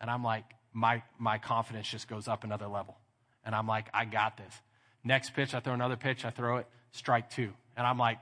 And 0.00 0.08
I'm 0.08 0.22
like, 0.22 0.44
my, 0.72 1.02
my 1.18 1.38
confidence 1.38 1.88
just 1.88 2.08
goes 2.08 2.28
up 2.28 2.44
another 2.44 2.68
level. 2.68 2.96
And 3.44 3.52
I'm 3.52 3.66
like, 3.66 3.88
I 3.92 4.04
got 4.04 4.36
this. 4.36 4.54
Next 5.02 5.34
pitch, 5.34 5.54
I 5.54 5.60
throw 5.60 5.74
another 5.74 5.96
pitch, 5.96 6.24
I 6.24 6.30
throw 6.30 6.58
it, 6.58 6.68
strike 6.92 7.30
two. 7.30 7.52
And 7.76 7.84
I'm 7.84 7.98
like, 7.98 8.18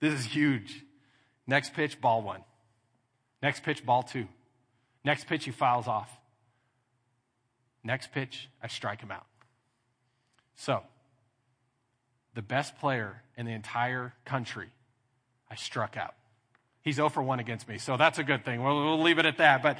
this 0.00 0.12
is 0.12 0.26
huge. 0.26 0.84
Next 1.46 1.72
pitch, 1.72 1.98
ball 1.98 2.20
one. 2.20 2.42
Next 3.42 3.62
pitch, 3.62 3.84
ball 3.84 4.02
two. 4.02 4.28
Next 5.04 5.26
pitch, 5.26 5.46
he 5.46 5.50
fouls 5.50 5.88
off. 5.88 6.10
Next 7.82 8.12
pitch, 8.12 8.50
I 8.62 8.68
strike 8.68 9.00
him 9.00 9.10
out. 9.10 9.26
So, 10.56 10.82
the 12.34 12.42
best 12.42 12.78
player 12.78 13.22
in 13.36 13.46
the 13.46 13.52
entire 13.52 14.12
country, 14.26 14.68
I 15.52 15.54
struck 15.54 15.98
out. 15.98 16.14
He's 16.80 16.96
0 16.96 17.10
for 17.10 17.22
1 17.22 17.38
against 17.38 17.68
me, 17.68 17.76
so 17.76 17.98
that's 17.98 18.18
a 18.18 18.24
good 18.24 18.42
thing. 18.42 18.62
We'll, 18.62 18.74
we'll 18.74 19.02
leave 19.02 19.18
it 19.18 19.26
at 19.26 19.36
that. 19.36 19.62
But 19.62 19.76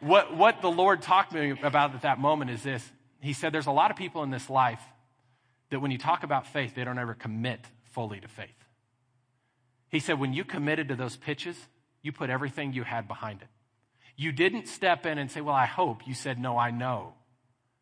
what, 0.00 0.36
what 0.36 0.60
the 0.60 0.70
Lord 0.70 1.00
talked 1.00 1.32
to 1.32 1.38
me 1.38 1.60
about 1.62 1.94
at 1.94 2.02
that 2.02 2.20
moment 2.20 2.50
is 2.50 2.62
this 2.62 2.86
He 3.20 3.32
said, 3.32 3.52
There's 3.52 3.66
a 3.66 3.72
lot 3.72 3.90
of 3.90 3.96
people 3.96 4.22
in 4.22 4.30
this 4.30 4.50
life 4.50 4.82
that 5.70 5.80
when 5.80 5.90
you 5.90 5.96
talk 5.96 6.22
about 6.22 6.46
faith, 6.46 6.74
they 6.74 6.84
don't 6.84 6.98
ever 6.98 7.14
commit 7.14 7.60
fully 7.92 8.20
to 8.20 8.28
faith. 8.28 8.50
He 9.88 10.00
said, 10.00 10.20
When 10.20 10.34
you 10.34 10.44
committed 10.44 10.88
to 10.88 10.96
those 10.96 11.16
pitches, 11.16 11.56
you 12.02 12.12
put 12.12 12.28
everything 12.28 12.74
you 12.74 12.82
had 12.82 13.08
behind 13.08 13.40
it. 13.40 13.48
You 14.16 14.32
didn't 14.32 14.68
step 14.68 15.06
in 15.06 15.16
and 15.16 15.30
say, 15.30 15.40
Well, 15.40 15.54
I 15.54 15.66
hope. 15.66 16.06
You 16.06 16.12
said, 16.12 16.38
No, 16.38 16.58
I 16.58 16.70
know 16.70 17.14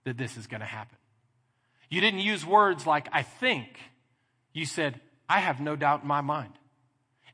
that 0.04 0.16
this 0.16 0.36
is 0.36 0.46
going 0.46 0.60
to 0.60 0.66
happen. 0.66 0.96
You 1.90 2.00
didn't 2.00 2.20
use 2.20 2.46
words 2.46 2.86
like, 2.86 3.08
I 3.12 3.22
think. 3.22 3.80
You 4.52 4.66
said, 4.66 5.00
I 5.28 5.40
have 5.40 5.60
no 5.60 5.74
doubt 5.74 6.02
in 6.02 6.08
my 6.08 6.20
mind. 6.20 6.52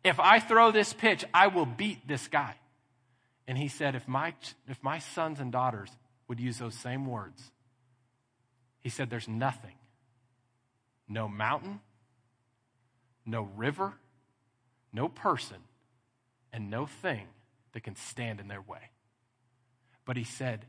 If 0.04 0.20
I 0.20 0.40
throw 0.40 0.70
this 0.70 0.92
pitch, 0.92 1.24
I 1.34 1.48
will 1.48 1.66
beat 1.66 2.06
this 2.06 2.28
guy. 2.28 2.54
And 3.46 3.56
he 3.56 3.68
said, 3.68 3.94
if 3.94 4.06
my, 4.06 4.34
if 4.68 4.82
my 4.82 4.98
sons 4.98 5.40
and 5.40 5.50
daughters 5.50 5.90
would 6.28 6.38
use 6.38 6.58
those 6.58 6.74
same 6.74 7.06
words, 7.06 7.50
he 8.80 8.90
said, 8.90 9.10
there's 9.10 9.28
nothing, 9.28 9.74
no 11.08 11.28
mountain, 11.28 11.80
no 13.26 13.48
river, 13.56 13.94
no 14.92 15.08
person, 15.08 15.58
and 16.52 16.70
no 16.70 16.86
thing 16.86 17.26
that 17.72 17.82
can 17.82 17.96
stand 17.96 18.40
in 18.40 18.48
their 18.48 18.60
way. 18.60 18.90
But 20.04 20.16
he 20.16 20.24
said, 20.24 20.64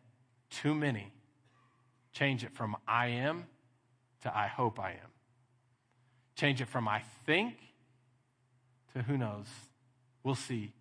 too 0.49 0.73
many 0.73 1.11
change 2.11 2.43
it 2.43 2.53
from 2.53 2.75
I 2.87 3.07
am 3.07 3.45
to 4.23 4.35
I 4.35 4.47
hope 4.47 4.79
I 4.79 4.91
am. 4.91 5.11
Change 6.35 6.61
it 6.61 6.67
from 6.67 6.87
I 6.87 7.03
think 7.25 7.55
to 8.93 9.01
who 9.01 9.17
knows. 9.17 9.47
We'll 10.23 10.35
see. 10.35 10.73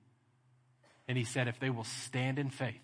And 1.07 1.17
he 1.17 1.25
said, 1.25 1.49
if 1.49 1.59
they 1.59 1.71
will 1.71 1.85
stand 1.85 2.39
in 2.39 2.51
faith, 2.51 2.75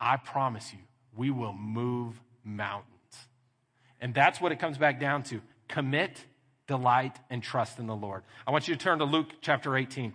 I 0.00 0.16
promise 0.16 0.72
you, 0.72 0.80
we 1.16 1.30
will 1.30 1.52
move 1.52 2.20
mountains. 2.44 2.88
And 4.00 4.12
that's 4.12 4.40
what 4.40 4.50
it 4.50 4.58
comes 4.58 4.78
back 4.78 4.98
down 4.98 5.22
to 5.24 5.40
commit, 5.68 6.24
delight, 6.66 7.16
and 7.30 7.42
trust 7.42 7.78
in 7.78 7.86
the 7.86 7.94
Lord. 7.94 8.22
I 8.46 8.50
want 8.50 8.66
you 8.66 8.74
to 8.74 8.80
turn 8.80 8.98
to 8.98 9.04
Luke 9.04 9.28
chapter 9.40 9.76
18 9.76 10.12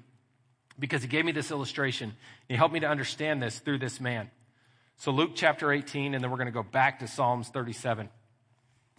because 0.77 1.01
he 1.01 1.07
gave 1.07 1.23
me 1.23 1.31
this 1.31 1.51
illustration. 1.51 2.13
He 2.49 2.55
helped 2.55 2.73
me 2.73 2.81
to 2.81 2.87
understand 2.87 3.41
this 3.41 3.59
through 3.59 3.79
this 3.79 4.01
man. 4.01 4.29
So, 4.97 5.11
Luke 5.11 5.31
chapter 5.35 5.71
18, 5.71 6.15
and 6.15 6.23
then 6.23 6.31
we're 6.31 6.37
going 6.37 6.47
to 6.47 6.51
go 6.51 6.63
back 6.63 6.99
to 6.99 7.07
Psalms 7.07 7.49
37. 7.49 8.09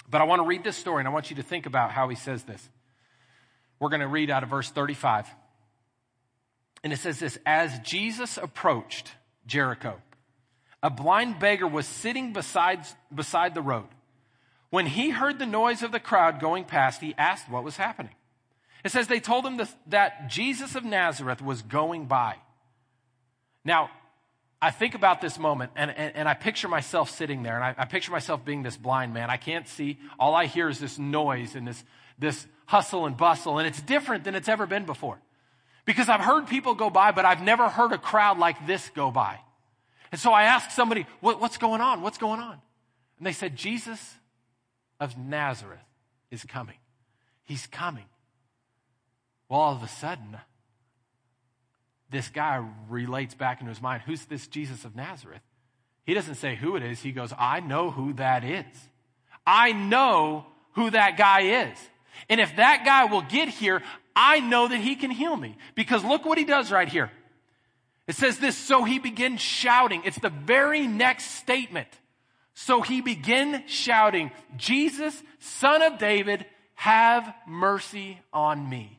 But 0.09 0.21
I 0.21 0.25
want 0.25 0.41
to 0.41 0.47
read 0.47 0.65
this 0.65 0.77
story, 0.77 1.01
and 1.01 1.09
I 1.09 1.11
want 1.11 1.29
you 1.29 1.37
to 1.37 1.43
think 1.43 1.67
about 1.67 1.91
how 1.91 2.09
he 2.09 2.15
says 2.15 2.45
this. 2.45 2.69
We're 3.81 3.91
going 3.91 4.01
to 4.01 4.09
read 4.09 4.31
out 4.31 4.43
of 4.43 4.49
verse 4.49 4.71
35. 4.71 5.27
And 6.83 6.93
it 6.93 6.99
says 6.99 7.19
this 7.19 7.39
As 7.47 7.79
Jesus 7.81 8.37
approached 8.37 9.13
Jericho, 9.47 10.01
a 10.83 10.91
blind 10.91 11.39
beggar 11.39 11.67
was 11.67 11.87
sitting 11.87 12.33
beside, 12.33 12.81
beside 13.15 13.55
the 13.55 13.63
road. 13.63 13.89
When 14.71 14.87
he 14.87 15.11
heard 15.11 15.39
the 15.39 15.47
noise 15.47 15.83
of 15.83 15.93
the 15.93 16.01
crowd 16.01 16.41
going 16.41 16.65
past, 16.65 17.01
he 17.01 17.15
asked 17.17 17.49
what 17.49 17.65
was 17.65 17.77
happening. 17.77 18.15
It 18.85 18.93
says 18.93 19.07
they 19.07 19.21
told 19.21 19.45
him 19.45 19.61
that 19.87 20.29
Jesus 20.29 20.75
of 20.75 20.85
Nazareth 20.85 21.43
was 21.43 21.63
going 21.63 22.07
by. 22.07 22.37
Now, 23.65 23.91
I 24.61 24.71
think 24.71 24.95
about 24.95 25.21
this 25.21 25.39
moment 25.39 25.71
and, 25.77 25.91
and, 25.91 26.17
and 26.17 26.29
I 26.29 26.35
picture 26.35 26.67
myself 26.67 27.11
sitting 27.11 27.43
there 27.45 27.55
and 27.55 27.65
I, 27.65 27.75
I, 27.79 27.85
picture 27.85 28.11
myself 28.11 28.45
being 28.45 28.63
this 28.63 28.77
blind 28.77 29.15
man. 29.15 29.31
I 29.31 29.37
can't 29.37 29.69
see. 29.69 29.99
All 30.19 30.35
I 30.35 30.47
hear 30.47 30.69
is 30.69 30.81
this 30.81 30.99
noise 30.99 31.55
and 31.55 31.67
this, 31.67 31.85
this 32.19 32.47
hustle 32.67 33.07
and 33.07 33.17
bustle, 33.17 33.59
and 33.59 33.69
it's 33.69 33.81
different 33.81 34.25
than 34.25 34.35
it's 34.35 34.49
ever 34.49 34.67
been 34.67 34.85
before. 34.85 35.21
Because 35.85 36.09
I've 36.09 36.21
heard 36.21 36.49
people 36.49 36.75
go 36.75 36.91
by, 36.91 37.13
but 37.13 37.25
I've 37.25 37.41
never 37.41 37.69
heard 37.69 37.93
a 37.93 37.99
crowd 37.99 38.39
like 38.39 38.67
this 38.67 38.91
go 38.91 39.11
by. 39.11 39.39
And 40.11 40.21
so 40.21 40.33
I 40.33 40.45
asked 40.45 40.73
somebody, 40.73 41.07
what, 41.21 41.41
What's 41.41 41.57
going 41.57 41.81
on? 41.81 42.03
What's 42.03 42.19
going 42.19 42.41
on? 42.41 42.59
And 43.19 43.27
they 43.27 43.33
said, 43.33 43.57
Jesus 43.57 44.17
of 45.01 45.17
Nazareth 45.17 45.79
is 46.31 46.45
coming. 46.45 46.77
He's 47.45 47.67
coming. 47.67 48.05
Well, 49.49 49.61
all 49.61 49.75
of 49.75 49.83
a 49.83 49.89
sudden, 49.89 50.37
this 52.11 52.29
guy 52.29 52.65
relates 52.89 53.35
back 53.35 53.61
into 53.61 53.71
his 53.71 53.83
mind 53.83 54.03
who's 54.07 54.25
this 54.27 54.47
Jesus 54.47 54.85
of 54.85 54.97
Nazareth? 54.97 55.43
He 56.05 56.15
doesn't 56.15 56.37
say 56.37 56.57
who 56.57 56.77
it 56.77 56.83
is. 56.83 57.01
He 57.01 57.13
goes, 57.13 57.33
I 57.39 57.61
know 57.61 57.91
who 57.91 58.15
that 58.15 58.43
is. 58.43 58.65
I 59.47 59.73
know 59.73 60.47
who 60.73 60.91
that 60.91 61.19
guy 61.19 61.69
is. 61.71 61.79
And 62.29 62.41
if 62.41 62.57
that 62.57 62.85
guy 62.85 63.05
will 63.05 63.23
get 63.23 63.49
here, 63.49 63.83
I 64.17 64.41
know 64.41 64.69
that 64.69 64.79
he 64.79 64.97
can 64.97 65.11
heal 65.11 65.37
me. 65.37 65.57
Because 65.75 66.03
look 66.05 66.25
what 66.25 66.39
he 66.39 66.45
does 66.45 66.73
right 66.73 66.89
here. 66.89 67.11
It 68.07 68.17
says 68.17 68.39
this, 68.39 68.57
so 68.57 68.85
he 68.85 68.99
begins 68.99 69.41
shouting. 69.43 70.03
It's 70.05 70.19
the 70.19 70.31
very 70.31 70.87
next 70.87 71.33
statement. 71.33 71.89
So 72.55 72.81
he 72.81 73.03
began 73.03 73.69
shouting, 73.69 74.31
Jesus, 74.57 75.23
son 75.39 75.83
of 75.83 75.99
David, 75.99 76.47
have 76.75 77.33
mercy 77.47 78.19
on 78.33 78.69
me. 78.69 78.99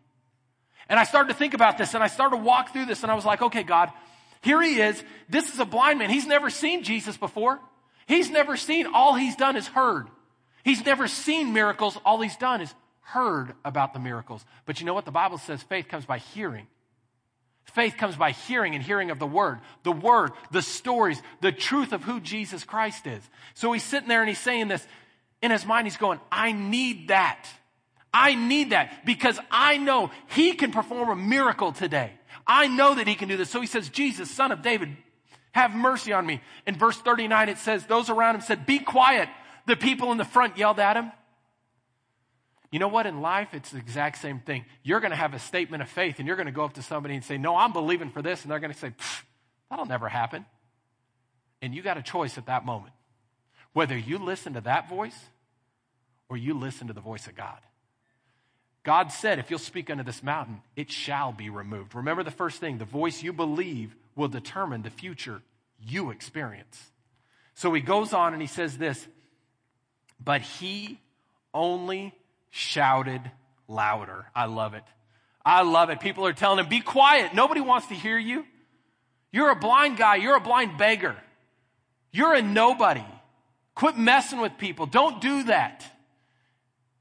And 0.89 0.99
I 0.99 1.03
started 1.03 1.29
to 1.29 1.35
think 1.35 1.53
about 1.53 1.77
this 1.77 1.93
and 1.93 2.03
I 2.03 2.07
started 2.07 2.37
to 2.37 2.43
walk 2.43 2.73
through 2.73 2.85
this 2.85 3.03
and 3.03 3.11
I 3.11 3.15
was 3.15 3.25
like, 3.25 3.41
okay, 3.41 3.63
God, 3.63 3.91
here 4.41 4.61
he 4.61 4.81
is. 4.81 5.01
This 5.29 5.53
is 5.53 5.59
a 5.59 5.65
blind 5.65 5.99
man. 5.99 6.09
He's 6.09 6.27
never 6.27 6.49
seen 6.49 6.83
Jesus 6.83 7.15
before. 7.15 7.59
He's 8.07 8.29
never 8.31 8.57
seen, 8.57 8.87
all 8.87 9.13
he's 9.13 9.35
done 9.35 9.55
is 9.55 9.67
heard. 9.67 10.07
He's 10.63 10.83
never 10.83 11.07
seen 11.07 11.53
miracles. 11.53 11.97
All 12.03 12.19
he's 12.19 12.35
done 12.35 12.61
is 12.61 12.73
heard 13.01 13.53
about 13.63 13.93
the 13.93 13.99
miracles. 13.99 14.43
But 14.65 14.79
you 14.79 14.85
know 14.85 14.93
what? 14.93 15.05
The 15.05 15.11
Bible 15.11 15.37
says 15.37 15.61
faith 15.61 15.87
comes 15.87 16.05
by 16.05 16.17
hearing. 16.17 16.67
Faith 17.65 17.97
comes 17.97 18.15
by 18.15 18.31
hearing 18.31 18.73
and 18.73 18.83
hearing 18.83 19.11
of 19.11 19.19
the 19.19 19.27
word, 19.27 19.59
the 19.83 19.91
word, 19.91 20.31
the 20.51 20.61
stories, 20.61 21.21
the 21.41 21.51
truth 21.51 21.93
of 21.93 22.03
who 22.03 22.19
Jesus 22.19 22.63
Christ 22.63 23.05
is. 23.05 23.21
So 23.53 23.71
he's 23.71 23.83
sitting 23.83 24.09
there 24.09 24.21
and 24.21 24.29
he's 24.29 24.39
saying 24.39 24.69
this 24.69 24.85
in 25.41 25.51
his 25.51 25.65
mind. 25.65 25.85
He's 25.85 25.97
going, 25.97 26.19
I 26.31 26.51
need 26.51 27.09
that. 27.09 27.47
I 28.13 28.35
need 28.35 28.71
that 28.71 29.05
because 29.05 29.39
I 29.51 29.77
know 29.77 30.11
he 30.29 30.53
can 30.53 30.71
perform 30.71 31.09
a 31.09 31.15
miracle 31.15 31.71
today. 31.71 32.11
I 32.47 32.67
know 32.67 32.95
that 32.95 33.07
he 33.07 33.15
can 33.15 33.29
do 33.29 33.37
this. 33.37 33.49
So 33.49 33.61
he 33.61 33.67
says, 33.67 33.89
Jesus, 33.89 34.31
son 34.31 34.51
of 34.51 34.61
David, 34.61 34.97
have 35.51 35.75
mercy 35.75 36.13
on 36.13 36.25
me. 36.25 36.41
In 36.65 36.75
verse 36.75 36.97
39, 36.97 37.49
it 37.49 37.57
says, 37.57 37.85
those 37.85 38.09
around 38.09 38.35
him 38.35 38.41
said, 38.41 38.65
be 38.65 38.79
quiet. 38.79 39.29
The 39.67 39.75
people 39.75 40.11
in 40.11 40.17
the 40.17 40.25
front 40.25 40.57
yelled 40.57 40.79
at 40.79 40.95
him. 40.95 41.11
You 42.71 42.79
know 42.79 42.87
what? 42.87 43.05
In 43.05 43.21
life, 43.21 43.49
it's 43.53 43.71
the 43.71 43.77
exact 43.77 44.19
same 44.19 44.39
thing. 44.39 44.65
You're 44.83 44.99
going 44.99 45.11
to 45.11 45.17
have 45.17 45.33
a 45.33 45.39
statement 45.39 45.81
of 45.81 45.89
faith 45.89 46.19
and 46.19 46.27
you're 46.27 46.37
going 46.37 46.47
to 46.47 46.51
go 46.51 46.63
up 46.63 46.73
to 46.73 46.83
somebody 46.83 47.15
and 47.15 47.23
say, 47.23 47.37
No, 47.37 47.55
I'm 47.55 47.73
believing 47.73 48.11
for 48.11 48.21
this. 48.21 48.43
And 48.43 48.51
they're 48.51 48.59
going 48.59 48.73
to 48.73 48.77
say, 48.77 48.93
That'll 49.69 49.87
never 49.87 50.07
happen. 50.07 50.45
And 51.61 51.73
you 51.73 51.81
got 51.81 51.97
a 51.97 52.03
choice 52.03 52.37
at 52.37 52.45
that 52.45 52.65
moment 52.65 52.93
whether 53.73 53.97
you 53.97 54.17
listen 54.17 54.53
to 54.53 54.61
that 54.61 54.89
voice 54.89 55.17
or 56.27 56.37
you 56.37 56.53
listen 56.53 56.87
to 56.87 56.93
the 56.93 57.01
voice 57.01 57.27
of 57.27 57.35
God. 57.35 57.59
God 58.83 59.11
said, 59.11 59.39
If 59.39 59.49
you'll 59.49 59.59
speak 59.59 59.89
unto 59.89 60.03
this 60.03 60.23
mountain, 60.23 60.61
it 60.75 60.91
shall 60.91 61.31
be 61.31 61.49
removed. 61.49 61.95
Remember 61.95 62.23
the 62.23 62.31
first 62.31 62.59
thing 62.59 62.77
the 62.77 62.85
voice 62.85 63.21
you 63.21 63.33
believe 63.33 63.95
will 64.15 64.27
determine 64.27 64.81
the 64.81 64.89
future 64.89 65.41
you 65.81 66.11
experience. 66.11 66.91
So 67.55 67.73
he 67.73 67.81
goes 67.81 68.13
on 68.13 68.33
and 68.33 68.41
he 68.41 68.47
says 68.47 68.77
this, 68.77 69.05
but 70.23 70.41
he 70.41 70.99
only 71.53 72.13
shouted 72.49 73.21
louder. 73.67 74.25
I 74.35 74.45
love 74.45 74.73
it. 74.73 74.83
I 75.45 75.63
love 75.63 75.89
it. 75.89 75.99
People 75.99 76.25
are 76.25 76.33
telling 76.33 76.59
him, 76.59 76.69
be 76.69 76.81
quiet. 76.81 77.33
Nobody 77.33 77.61
wants 77.61 77.87
to 77.87 77.95
hear 77.95 78.17
you. 78.17 78.45
You're 79.31 79.51
a 79.51 79.55
blind 79.55 79.97
guy. 79.97 80.15
You're 80.15 80.37
a 80.37 80.41
blind 80.41 80.77
beggar. 80.77 81.15
You're 82.11 82.33
a 82.33 82.41
nobody. 82.41 83.05
Quit 83.75 83.97
messing 83.97 84.39
with 84.41 84.57
people. 84.57 84.85
Don't 84.85 85.21
do 85.21 85.43
that. 85.43 85.85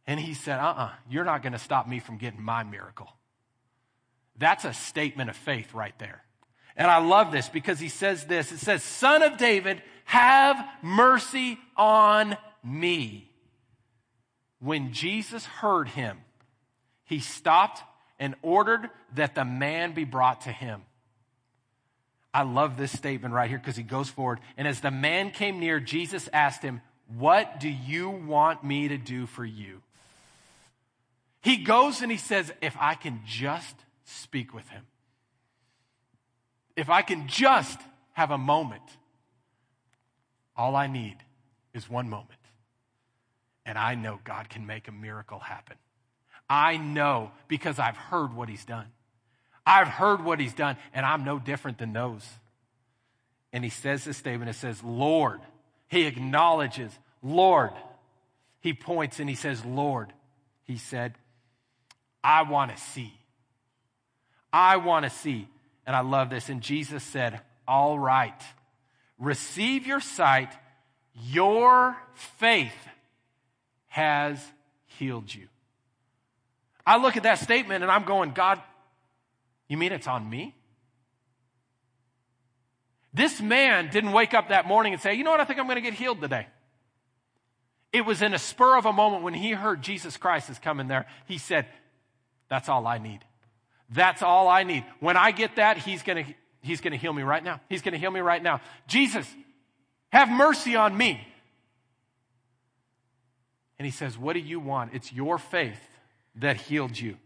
And 0.09 0.19
he 0.19 0.33
said, 0.33 0.59
uh 0.59 0.63
uh-uh, 0.63 0.85
uh, 0.85 0.91
you 1.11 1.21
are 1.21 1.25
not 1.25 1.43
going 1.43 1.53
to 1.53 1.59
stop 1.59 1.87
me 1.87 2.01
from 2.01 2.17
getting 2.17 2.43
my 2.43 2.65
miracle. 2.65 3.13
That's 4.39 4.65
a 4.65 4.73
statement 4.73 5.29
of 5.29 5.37
faith 5.37 5.75
right 5.75 5.97
there. 5.99 6.25
And 6.79 6.91
I 6.91 6.97
love 6.99 7.31
this 7.31 7.51
because 7.51 7.79
he 7.79 7.91
says 7.91 8.25
this 8.25 8.51
it 8.51 8.59
says, 8.59 8.83
Son 8.83 9.23
of 9.23 9.37
David, 9.37 9.83
have 10.07 10.65
mercy 10.81 11.59
on 11.77 12.39
me. 12.65 13.31
When 14.61 14.95
Jesus 14.95 15.45
heard 15.45 15.89
him, 15.89 16.17
he 17.05 17.21
stopped 17.21 17.83
and 18.19 18.35
ordered 18.41 18.89
that 19.15 19.35
the 19.35 19.45
man 19.45 19.93
be 19.93 20.05
brought 20.05 20.41
to 20.43 20.53
him. 20.53 20.83
I 22.33 22.45
love 22.45 22.79
this 22.79 22.93
statement 22.93 23.35
right 23.35 23.51
here 23.51 23.59
because 23.59 23.77
he 23.77 23.83
goes 23.83 24.09
forward. 24.09 24.41
And 24.57 24.67
as 24.67 24.81
the 24.81 24.91
man 24.91 25.33
came 25.33 25.61
near, 25.61 25.81
Jesus 25.81 26.31
asked 26.33 26.63
him, 26.63 26.81
What 27.19 27.61
do 27.61 27.69
you 27.69 28.09
want 28.09 28.65
me 28.65 28.89
to 28.89 28.97
do 28.97 29.27
for 29.27 29.45
you? 29.45 29.83
He 31.49 31.57
goes 31.57 32.03
and 32.03 32.13
he 32.13 32.19
says, 32.19 32.53
If 32.61 32.77
I 32.79 32.95
can 32.95 33.23
just 33.25 33.75
speak 34.05 34.53
with 34.53 34.69
him, 34.69 34.83
if 36.77 36.91
I 36.91 37.01
can 37.01 37.27
just 37.27 37.81
have 38.13 38.31
a 38.31 38.37
moment, 38.37 38.83
all 40.55 40.77
I 40.77 40.89
need 40.89 41.17
is 41.73 41.89
one 41.89 42.11
moment. 42.11 42.39
And 43.65 43.79
I 43.79 43.95
know 43.95 44.21
God 44.25 44.51
can 44.51 44.67
make 44.67 44.89
a 44.89 44.93
miracle 44.93 45.39
happen. 45.39 45.79
I 46.51 46.77
know 46.77 47.31
because 47.49 47.79
I've 47.79 47.97
heard 47.97 48.35
what 48.35 48.51
he's 48.51 48.67
done. 48.67 48.89
I've 49.65 49.89
heard 49.89 50.23
what 50.23 50.41
he's 50.41 50.53
done, 50.53 50.77
and 50.93 51.07
I'm 51.07 51.25
no 51.25 51.39
different 51.39 51.79
than 51.79 51.95
those. 51.95 52.29
And 53.55 53.65
he 53.65 53.71
says 53.71 54.05
this 54.05 54.19
statement 54.19 54.51
it 54.51 54.57
says, 54.57 54.85
Lord. 54.85 55.41
He 55.87 56.05
acknowledges, 56.05 56.93
Lord. 57.23 57.73
He 58.61 58.75
points 58.75 59.19
and 59.19 59.31
he 59.31 59.35
says, 59.35 59.65
Lord. 59.65 60.13
He 60.65 60.77
said, 60.77 61.15
I 62.23 62.43
want 62.43 62.75
to 62.75 62.83
see. 62.83 63.13
I 64.53 64.77
want 64.77 65.05
to 65.05 65.11
see. 65.11 65.49
And 65.87 65.95
I 65.95 66.01
love 66.01 66.31
this. 66.31 66.49
And 66.49 66.61
Jesus 66.61 67.03
said, 67.03 67.41
All 67.67 67.99
right, 67.99 68.41
receive 69.19 69.87
your 69.87 70.01
sight. 70.01 70.53
Your 71.15 71.97
faith 72.15 72.73
has 73.89 74.41
healed 74.87 75.35
you. 75.35 75.49
I 76.87 76.97
look 76.99 77.17
at 77.17 77.25
that 77.25 77.39
statement 77.39 77.83
and 77.83 77.91
I'm 77.91 78.05
going, 78.05 78.31
God, 78.31 78.61
you 79.69 79.77
mean 79.77 79.93
it's 79.93 80.07
on 80.07 80.29
me? 80.29 80.55
This 83.13 83.41
man 83.41 83.91
didn't 83.91 84.13
wake 84.13 84.33
up 84.33 84.51
that 84.51 84.67
morning 84.67 84.93
and 84.93 85.03
say, 85.03 85.15
You 85.15 85.25
know 85.25 85.31
what? 85.31 85.41
I 85.41 85.45
think 85.45 85.59
I'm 85.59 85.67
going 85.67 85.77
to 85.77 85.83
get 85.83 85.95
healed 85.95 86.21
today. 86.21 86.47
It 87.93 88.05
was 88.05 88.23
in 88.23 88.35
a 88.35 88.39
spur 88.39 88.77
of 88.77 88.87
a 88.87 88.93
moment 88.93 89.23
when 89.23 89.35
he 89.35 89.53
heard 89.53 89.83
Jesus 89.83 90.17
Christ 90.17 90.51
is 90.51 90.59
coming 90.59 90.89
there. 90.89 91.07
He 91.27 91.39
said, 91.39 91.67
That's 92.49 92.69
all 92.69 92.87
I 92.87 92.99
need. 92.99 93.21
That's 93.91 94.23
all 94.23 94.49
I 94.49 94.65
need. 94.65 94.85
When 95.01 95.17
I 95.17 95.31
get 95.31 95.57
that, 95.57 95.79
he's 95.79 96.03
going 96.03 96.25
to, 96.25 96.35
he's 96.61 96.81
going 96.81 96.93
to 96.93 96.99
heal 96.99 97.13
me 97.13 97.23
right 97.23 97.43
now. 97.43 97.61
He's 97.69 97.83
going 97.83 97.93
to 97.93 97.99
heal 97.99 98.11
me 98.11 98.21
right 98.21 98.43
now. 98.43 98.61
Jesus, 98.87 99.27
have 100.11 100.29
mercy 100.29 100.77
on 100.77 100.97
me. 100.97 101.27
And 103.79 103.87
he 103.87 103.93
says, 103.93 104.19
What 104.19 104.35
do 104.35 104.41
you 104.41 104.61
want? 104.61 104.93
It's 104.95 105.13
your 105.13 105.39
faith 105.39 105.81
that 106.37 106.57
healed 106.57 106.99
you. 106.99 107.17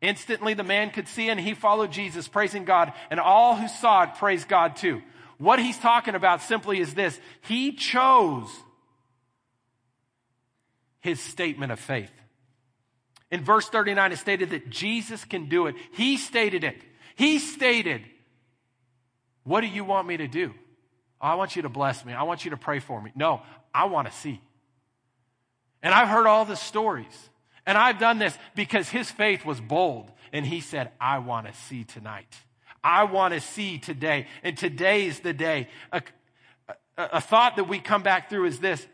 Instantly, 0.00 0.54
the 0.54 0.64
man 0.64 0.90
could 0.90 1.08
see 1.08 1.28
and 1.28 1.40
he 1.40 1.54
followed 1.54 1.90
Jesus, 1.90 2.28
praising 2.28 2.64
God, 2.64 2.92
and 3.10 3.18
all 3.18 3.56
who 3.56 3.68
saw 3.68 4.02
it 4.04 4.14
praised 4.16 4.48
God 4.48 4.76
too. 4.76 5.02
What 5.38 5.58
he's 5.58 5.78
talking 5.78 6.14
about 6.14 6.42
simply 6.42 6.80
is 6.80 6.94
this 6.94 7.18
He 7.42 7.72
chose 7.72 8.48
his 11.00 11.20
statement 11.20 11.72
of 11.72 11.78
faith. 11.78 12.10
In 13.30 13.42
verse 13.42 13.68
39, 13.68 14.12
it 14.12 14.18
stated 14.18 14.50
that 14.50 14.70
Jesus 14.70 15.24
can 15.24 15.48
do 15.48 15.66
it. 15.66 15.74
He 15.92 16.16
stated 16.16 16.64
it. 16.64 16.80
He 17.16 17.38
stated, 17.38 18.02
What 19.42 19.62
do 19.62 19.66
you 19.66 19.84
want 19.84 20.06
me 20.06 20.16
to 20.18 20.28
do? 20.28 20.54
Oh, 21.20 21.28
I 21.28 21.34
want 21.34 21.56
you 21.56 21.62
to 21.62 21.68
bless 21.68 22.04
me. 22.04 22.12
I 22.12 22.22
want 22.24 22.44
you 22.44 22.50
to 22.52 22.56
pray 22.56 22.78
for 22.78 23.00
me. 23.00 23.10
No, 23.14 23.42
I 23.74 23.86
want 23.86 24.08
to 24.08 24.14
see. 24.14 24.40
And 25.82 25.94
I've 25.94 26.08
heard 26.08 26.26
all 26.26 26.44
the 26.44 26.56
stories. 26.56 27.30
And 27.64 27.76
I've 27.76 27.98
done 27.98 28.18
this 28.18 28.36
because 28.54 28.88
his 28.88 29.10
faith 29.10 29.44
was 29.44 29.60
bold. 29.60 30.12
And 30.32 30.46
he 30.46 30.60
said, 30.60 30.90
I 31.00 31.18
want 31.18 31.46
to 31.46 31.52
see 31.52 31.84
tonight. 31.84 32.32
I 32.82 33.04
want 33.04 33.34
to 33.34 33.40
see 33.40 33.78
today. 33.78 34.26
And 34.42 34.56
today 34.56 35.06
is 35.06 35.20
the 35.20 35.32
day. 35.32 35.68
A, 35.90 36.02
a, 36.96 37.04
a, 37.14 37.20
thought 37.20 37.56
that 37.56 37.64
we 37.64 37.80
come 37.80 38.02
back 38.02 38.30
through 38.30 38.46
is 38.46 38.60
this. 38.60 38.86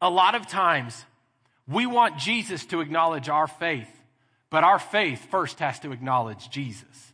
A 0.00 0.10
lot 0.10 0.34
of 0.34 0.48
times, 0.48 1.04
we 1.68 1.86
want 1.86 2.18
Jesus 2.18 2.64
to 2.66 2.80
acknowledge 2.80 3.28
our 3.28 3.46
faith, 3.46 3.88
but 4.50 4.64
our 4.64 4.78
faith 4.78 5.30
first 5.30 5.58
has 5.60 5.78
to 5.80 5.92
acknowledge 5.92 6.50
Jesus. 6.50 7.12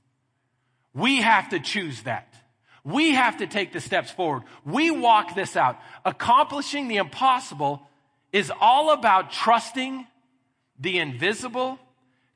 We 0.92 1.20
have 1.20 1.50
to 1.50 1.60
choose 1.60 2.02
that. 2.02 2.34
We 2.82 3.12
have 3.12 3.38
to 3.38 3.46
take 3.46 3.72
the 3.72 3.80
steps 3.80 4.10
forward. 4.10 4.42
We 4.64 4.90
walk 4.90 5.34
this 5.34 5.56
out. 5.56 5.78
Accomplishing 6.04 6.88
the 6.88 6.96
impossible 6.96 7.86
is 8.32 8.50
all 8.60 8.92
about 8.92 9.30
trusting 9.30 10.06
the 10.78 10.98
invisible, 10.98 11.78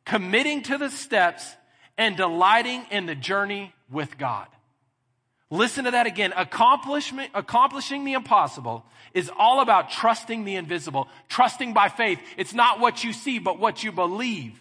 committing 0.05 0.62
to 0.64 0.79
the 0.79 0.90
steps, 0.90 1.55
and 1.96 2.16
delighting 2.16 2.85
in 2.90 3.07
the 3.07 3.14
journey 3.14 3.72
with 3.90 4.18
God. 4.18 4.46
Listen 5.51 5.85
to 5.85 5.93
that 5.93 6.07
again. 6.07 6.33
accomplishing 6.35 8.05
the 8.05 8.13
impossible 8.13 8.85
is 9.13 9.31
all 9.39 9.61
about 9.61 9.91
trusting 9.91 10.45
the 10.45 10.57
invisible, 10.57 11.09
trusting 11.29 11.73
by 11.73 11.89
faith. 11.89 12.19
It's 12.37 12.55
not 12.55 12.81
what 12.81 13.05
you 13.05 13.13
see, 13.13 13.39
but 13.39 13.59
what 13.59 13.85
you 13.85 13.93
believe. 13.93 14.61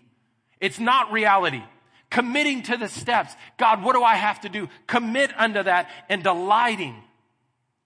It's 0.60 0.80
not 0.80 1.12
reality. 1.12 1.64
Committing 2.10 2.64
to 2.64 2.78
the 2.78 2.88
steps. 2.88 3.34
God, 3.58 3.84
what 3.84 3.94
do 3.94 4.04
I 4.04 4.16
have 4.16 4.42
to 4.42 4.50
do? 4.50 4.70
Commit 4.86 5.32
unto 5.36 5.64
that 5.64 5.90
and 6.10 6.22
delighting 6.22 6.96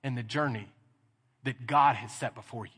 in 0.04 0.16
the 0.16 0.24
journey 0.24 0.68
that 1.44 1.66
God 1.66 1.96
has 1.96 2.12
set 2.12 2.36
before 2.36 2.66
you. 2.66 2.72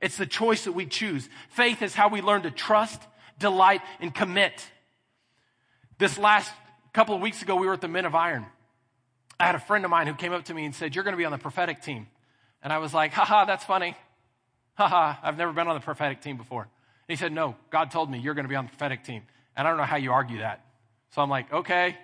It's 0.00 0.16
the 0.16 0.26
choice 0.26 0.64
that 0.64 0.72
we 0.72 0.86
choose. 0.86 1.28
Faith 1.50 1.82
is 1.82 1.94
how 1.94 2.08
we 2.08 2.22
learn 2.22 2.42
to 2.42 2.50
trust, 2.50 3.02
delight, 3.38 3.82
and 4.00 4.14
commit. 4.14 4.64
This 5.98 6.16
last 6.16 6.50
couple 6.94 7.14
of 7.14 7.20
weeks 7.20 7.42
ago, 7.42 7.56
we 7.56 7.66
were 7.66 7.74
at 7.74 7.80
the 7.80 7.88
Men 7.88 8.06
of 8.06 8.14
Iron. 8.14 8.46
I 9.40 9.46
had 9.46 9.54
a 9.54 9.60
friend 9.60 9.84
of 9.84 9.90
mine 9.90 10.06
who 10.06 10.14
came 10.14 10.32
up 10.32 10.44
to 10.46 10.54
me 10.54 10.64
and 10.64 10.74
said, 10.74 10.94
You're 10.94 11.04
going 11.04 11.12
to 11.12 11.18
be 11.18 11.24
on 11.24 11.32
the 11.32 11.38
prophetic 11.38 11.82
team. 11.82 12.08
And 12.62 12.72
I 12.72 12.78
was 12.78 12.92
like, 12.92 13.12
Haha, 13.12 13.44
that's 13.44 13.64
funny. 13.64 13.96
Haha, 14.74 15.14
I've 15.22 15.36
never 15.36 15.52
been 15.52 15.68
on 15.68 15.74
the 15.74 15.80
prophetic 15.80 16.20
team 16.20 16.36
before. 16.36 16.62
And 16.62 16.70
he 17.08 17.16
said, 17.16 17.32
No, 17.32 17.56
God 17.70 17.90
told 17.90 18.10
me 18.10 18.18
you're 18.18 18.34
going 18.34 18.44
to 18.44 18.48
be 18.48 18.56
on 18.56 18.64
the 18.64 18.70
prophetic 18.70 19.04
team. 19.04 19.22
And 19.56 19.66
I 19.66 19.70
don't 19.70 19.78
know 19.78 19.84
how 19.84 19.96
you 19.96 20.12
argue 20.12 20.38
that. 20.38 20.64
So 21.10 21.22
I'm 21.22 21.30
like, 21.30 21.52
Okay, 21.52 21.96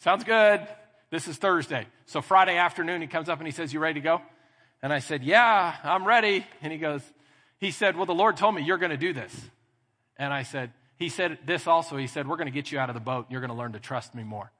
sounds 0.00 0.24
good. 0.24 0.66
This 1.10 1.28
is 1.28 1.36
Thursday. 1.36 1.86
So 2.06 2.20
Friday 2.20 2.56
afternoon, 2.56 3.00
he 3.00 3.06
comes 3.06 3.28
up 3.28 3.38
and 3.38 3.46
he 3.46 3.52
says, 3.52 3.72
You 3.72 3.78
ready 3.78 4.00
to 4.00 4.04
go? 4.04 4.20
And 4.82 4.92
I 4.92 4.98
said, 4.98 5.22
Yeah, 5.22 5.76
I'm 5.84 6.04
ready. 6.04 6.44
And 6.60 6.72
he 6.72 6.78
goes, 6.78 7.02
He 7.58 7.70
said, 7.70 7.96
Well, 7.96 8.06
the 8.06 8.14
Lord 8.14 8.36
told 8.36 8.54
me 8.54 8.62
you're 8.62 8.78
going 8.78 8.90
to 8.90 8.96
do 8.96 9.12
this. 9.12 9.34
And 10.16 10.32
I 10.32 10.42
said, 10.42 10.72
He 10.96 11.08
said 11.08 11.38
this 11.46 11.68
also. 11.68 11.96
He 11.96 12.08
said, 12.08 12.26
We're 12.26 12.36
going 12.36 12.48
to 12.48 12.52
get 12.52 12.72
you 12.72 12.80
out 12.80 12.90
of 12.90 12.94
the 12.94 13.00
boat. 13.00 13.26
And 13.26 13.32
you're 13.32 13.40
going 13.40 13.52
to 13.52 13.56
learn 13.56 13.72
to 13.72 13.80
trust 13.80 14.14
me 14.14 14.24
more. 14.24 14.50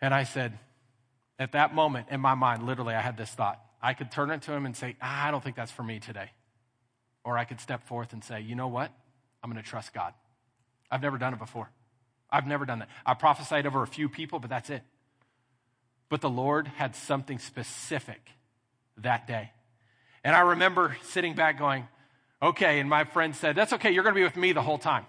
And 0.00 0.14
I 0.14 0.24
said, 0.24 0.58
At 1.38 1.52
that 1.52 1.74
moment 1.74 2.08
in 2.10 2.20
my 2.20 2.34
mind, 2.34 2.64
literally, 2.64 2.94
I 2.94 3.00
had 3.00 3.16
this 3.16 3.30
thought. 3.30 3.60
I 3.82 3.94
could 3.94 4.10
turn 4.10 4.30
it 4.30 4.42
to 4.42 4.52
him 4.52 4.66
and 4.66 4.76
say, 4.76 4.96
ah, 5.00 5.26
I 5.26 5.30
don't 5.30 5.42
think 5.42 5.56
that's 5.56 5.72
for 5.72 5.82
me 5.82 6.00
today. 6.00 6.30
Or 7.24 7.38
I 7.38 7.44
could 7.44 7.60
step 7.60 7.86
forth 7.86 8.12
and 8.12 8.22
say, 8.22 8.40
You 8.40 8.54
know 8.54 8.68
what? 8.68 8.92
I'm 9.42 9.50
going 9.50 9.62
to 9.62 9.68
trust 9.68 9.94
God. 9.94 10.12
I've 10.90 11.02
never 11.02 11.18
done 11.18 11.32
it 11.32 11.38
before. 11.38 11.70
I've 12.30 12.46
never 12.46 12.64
done 12.64 12.80
that. 12.80 12.88
I 13.04 13.14
prophesied 13.14 13.66
over 13.66 13.82
a 13.82 13.86
few 13.86 14.08
people, 14.08 14.38
but 14.38 14.50
that's 14.50 14.70
it. 14.70 14.82
But 16.08 16.20
the 16.20 16.30
Lord 16.30 16.66
had 16.66 16.94
something 16.94 17.38
specific 17.38 18.30
that 18.98 19.26
day. 19.26 19.52
And 20.24 20.36
I 20.36 20.40
remember 20.40 20.96
sitting 21.04 21.34
back 21.34 21.58
going, 21.58 21.88
okay. 22.42 22.80
And 22.80 22.88
my 22.88 23.04
friend 23.04 23.34
said, 23.34 23.56
that's 23.56 23.72
okay. 23.74 23.90
You're 23.92 24.02
going 24.02 24.14
to 24.14 24.18
be 24.18 24.24
with 24.24 24.36
me 24.36 24.52
the 24.52 24.62
whole 24.62 24.78
time. 24.78 25.06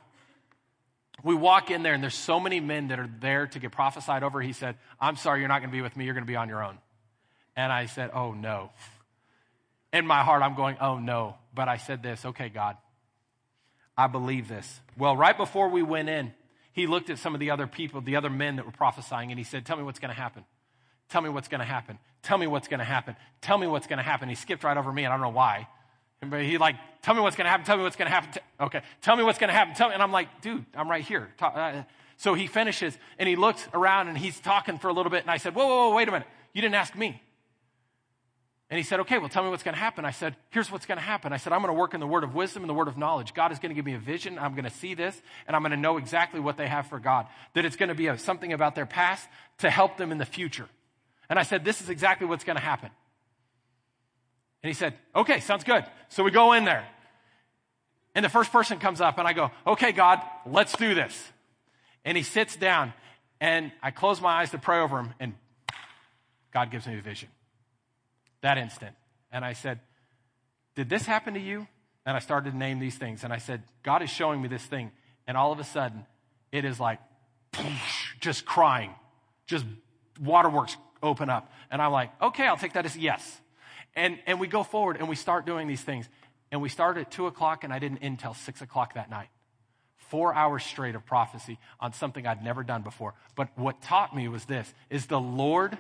We 1.24 1.36
walk 1.36 1.72
in 1.72 1.84
there 1.84 1.94
and 1.94 2.02
there's 2.02 2.16
so 2.16 2.40
many 2.40 2.60
men 2.60 2.90
that 2.90 3.00
are 3.00 3.10
there 3.20 3.48
to 3.48 3.60
get 3.60 3.72
prophesied 3.72 4.24
over. 4.24 4.42
He 4.42 4.54
said, 4.54 4.76
I'm 5.00 5.16
sorry, 5.16 5.40
you're 5.40 5.50
not 5.50 5.60
going 5.60 5.70
to 5.70 5.76
be 5.76 5.82
with 5.82 5.96
me. 5.96 6.06
You're 6.06 6.14
going 6.14 6.26
to 6.26 6.32
be 6.32 6.36
on 6.36 6.50
your 6.50 6.64
own. 6.64 6.78
And 7.56 7.72
I 7.72 7.86
said, 7.86 8.12
oh 8.14 8.34
no. 8.34 8.72
In 9.94 10.08
my 10.08 10.24
heart, 10.24 10.42
I'm 10.42 10.56
going, 10.56 10.78
oh 10.82 10.98
no. 10.98 11.36
But 11.54 11.68
I 11.68 11.78
said 11.78 12.02
this, 12.02 12.26
okay, 12.26 12.50
God, 12.50 12.78
I 13.98 14.08
believe 14.08 14.48
this. 14.48 14.80
Well, 14.98 15.16
right 15.16 15.36
before 15.36 15.70
we 15.70 15.84
went 15.84 16.10
in, 16.10 16.34
he 16.74 16.88
looked 16.88 17.10
at 17.10 17.20
some 17.20 17.34
of 17.34 17.40
the 17.40 17.52
other 17.52 17.68
people, 17.68 18.00
the 18.02 18.16
other 18.16 18.30
men 18.30 18.56
that 18.56 18.66
were 18.66 18.72
prophesying, 18.72 19.32
and 19.32 19.38
he 19.38 19.44
said, 19.44 19.66
tell 19.66 19.76
me 19.76 19.84
what's 19.84 20.00
going 20.00 20.14
to 20.14 20.20
happen. 20.20 20.46
Tell 21.10 21.22
me 21.22 21.30
what's 21.30 21.50
going 21.50 21.60
to 21.60 21.66
happen. 21.66 22.00
Tell 22.24 22.38
me 22.38 22.48
what's 22.48 22.70
going 22.70 22.80
to 22.80 22.86
happen. 22.86 23.18
Tell 23.42 23.58
me 23.58 23.68
what's 23.68 23.88
going 23.88 23.98
to 23.98 24.04
happen. 24.04 24.30
He 24.30 24.36
skipped 24.36 24.64
right 24.64 24.78
over 24.78 24.92
me, 24.94 25.04
and 25.04 25.14
I 25.14 25.18
don't 25.18 25.24
know 25.24 25.38
why. 25.38 25.68
But 26.24 26.44
he 26.44 26.58
like, 26.58 26.76
tell 27.02 27.16
me 27.16 27.22
what's 27.22 27.36
going 27.36 27.46
to 27.46 27.50
happen. 27.50 27.66
Tell 27.66 27.78
me 27.78 27.84
what's 27.84 27.96
going 27.96 28.08
to 28.08 28.14
happen. 28.14 28.42
Okay, 28.60 28.82
tell 29.02 29.16
me 29.16 29.24
what's 29.24 29.40
going 29.40 29.48
to 29.48 29.54
happen. 29.54 29.74
Tell 29.74 29.90
me. 29.90 29.96
And 29.96 30.04
I'm 30.04 30.12
like, 30.12 30.42
dude, 30.42 30.66
I'm 30.76 30.90
right 30.90 31.04
here. 31.04 31.30
Uh, 31.42 31.84
so 32.18 32.36
he 32.36 32.46
finishes, 32.46 32.96
and 33.18 33.28
he 33.28 33.36
looks 33.36 33.68
around, 33.74 34.08
and 34.08 34.18
he's 34.18 34.40
talking 34.40 34.78
for 34.78 34.90
a 34.90 34.94
little 34.94 35.10
bit. 35.10 35.22
And 35.22 35.32
I 35.32 35.38
said, 35.38 35.56
whoa, 35.56 35.66
whoa, 35.66 35.90
whoa, 35.90 35.96
wait 35.96 36.08
a 36.08 36.12
minute. 36.12 36.28
You 36.54 36.62
didn't 36.62 36.76
ask 36.76 36.96
me. 36.96 37.20
And 38.70 38.78
he 38.78 38.84
said, 38.84 39.02
okay, 39.02 39.18
well, 39.18 39.28
tell 39.28 39.44
me 39.44 39.50
what's 39.50 39.64
going 39.64 39.74
to 39.74 39.80
happen. 39.80 40.06
I 40.06 40.12
said, 40.12 40.36
here's 40.52 40.72
what's 40.72 40.86
going 40.86 41.00
to 41.00 41.04
happen. 41.04 41.34
I 41.34 41.38
said, 41.38 41.52
I'm 41.52 41.62
going 41.62 41.74
to 41.74 41.78
work 41.78 41.94
in 41.94 42.00
the 42.00 42.08
word 42.08 42.24
of 42.24 42.36
wisdom 42.36 42.64
and 42.64 42.70
the 42.70 42.74
word 42.74 42.88
of 42.88 42.98
knowledge. 42.98 43.34
God 43.34 43.52
is 43.52 43.60
going 43.60 43.72
to 43.72 43.76
give 43.76 43.84
me 43.84 43.96
a 43.96 44.00
vision. 44.00 44.38
I'm 44.38 44.54
going 44.54 44.64
to 44.64 44.70
see 44.70 44.94
this, 44.94 45.20
and 45.48 45.56
I'm 45.56 45.62
going 45.62 45.72
to 45.72 45.78
know 45.78 45.98
exactly 45.98 46.40
what 46.40 46.56
they 46.56 46.68
have 46.68 46.88
for 46.88 47.00
God. 47.00 47.26
That 47.54 47.66
it's 47.66 47.76
going 47.76 47.90
to 47.90 47.96
be 47.96 48.08
a, 48.08 48.18
something 48.18 48.54
about 48.54 48.76
their 48.76 48.86
past 48.86 49.28
to 49.58 49.70
help 49.70 49.98
them 49.98 50.12
in 50.12 50.20
the 50.20 50.26
future. 50.26 50.70
And 51.30 51.40
I 51.40 51.44
said, 51.44 51.66
This 51.66 51.82
is 51.82 51.90
exactly 51.90 52.28
what's 52.28 52.44
going 52.44 52.56
to 52.56 52.64
happen. 52.64 52.92
And 54.64 54.70
he 54.70 54.74
said, 54.74 54.94
Okay, 55.16 55.40
sounds 55.40 55.64
good. 55.64 55.86
So 56.10 56.24
we 56.24 56.32
go 56.32 56.54
in 56.54 56.66
there. 56.66 56.88
And 58.14 58.26
the 58.26 58.30
first 58.30 58.52
person 58.52 58.80
comes 58.80 59.00
up, 59.02 59.18
and 59.18 59.28
I 59.28 59.34
go, 59.34 59.52
Okay, 59.66 59.92
God, 59.92 60.22
let's 60.46 60.76
do 60.76 60.94
this. 60.94 61.32
And 62.04 62.18
he 62.18 62.24
sits 62.24 62.56
down, 62.56 62.94
and 63.40 63.72
I 63.82 63.92
close 63.92 64.22
my 64.22 64.42
eyes 64.42 64.52
to 64.52 64.58
pray 64.58 64.80
over 64.80 65.00
him, 65.00 65.14
and 65.20 65.34
God 66.54 66.72
gives 66.72 66.88
me 66.88 66.98
a 66.98 67.02
vision. 67.02 67.30
That 68.42 68.58
instant. 68.58 68.96
and 69.32 69.46
I 69.46 69.54
said, 69.54 69.80
Did 70.76 70.90
this 70.90 71.06
happen 71.06 71.36
to 71.36 71.40
you? 71.40 71.68
And 72.06 72.18
I 72.18 72.20
started 72.20 72.52
to 72.52 72.58
name 72.58 72.80
these 72.80 72.98
things. 72.98 73.24
And 73.24 73.32
I 73.32 73.38
said, 73.38 73.62
God 73.84 74.02
is 74.02 74.10
showing 74.10 74.42
me 74.42 74.48
this 74.48 74.66
thing. 74.66 74.92
And 75.28 75.38
all 75.38 75.52
of 75.52 75.60
a 75.60 75.64
sudden, 75.64 76.06
it 76.52 76.66
is 76.66 76.80
like, 76.80 77.00
just 78.20 78.46
crying, 78.46 78.92
just 79.46 79.66
waterworks 80.20 80.78
open 81.04 81.30
up. 81.30 81.52
And 81.70 81.82
I'm 81.82 81.92
like, 81.92 82.10
okay, 82.22 82.46
I'll 82.46 82.58
take 82.58 82.74
that 82.74 82.86
as 82.86 82.98
yes. 82.98 83.40
And, 83.96 84.20
and 84.26 84.40
we 84.40 84.48
go 84.48 84.64
forward 84.64 84.98
and 84.98 85.10
we 85.10 85.16
start 85.16 85.46
doing 85.46 85.68
these 85.68 85.82
things. 85.82 86.08
And 86.52 86.62
we 86.62 86.70
started 86.70 87.02
at 87.02 87.12
2 87.12 87.28
o'clock, 87.28 87.64
and 87.64 87.74
I 87.74 87.80
didn't 87.80 88.00
end 88.00 88.14
until 88.14 88.34
6 88.34 88.62
o'clock 88.62 88.96
that 88.96 89.10
night. 89.10 89.30
Four 89.98 90.34
hours 90.34 90.66
straight 90.66 90.96
of 90.96 91.06
prophecy 91.06 91.58
on 91.80 91.94
something 91.94 92.28
I'd 92.28 92.44
never 92.44 92.64
done 92.64 92.82
before. 92.82 93.14
But 93.36 93.58
what 93.58 93.82
taught 93.82 94.14
me 94.14 94.28
was 94.28 94.44
this, 94.46 94.74
is 94.90 95.06
the 95.06 95.20
Lord 95.20 95.78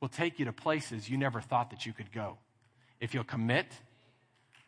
will 0.00 0.08
take 0.08 0.38
you 0.38 0.44
to 0.44 0.52
places 0.52 1.08
you 1.08 1.16
never 1.16 1.40
thought 1.40 1.70
that 1.70 1.86
you 1.86 1.92
could 1.94 2.12
go. 2.12 2.36
If 3.00 3.14
you'll 3.14 3.24
commit, 3.24 3.66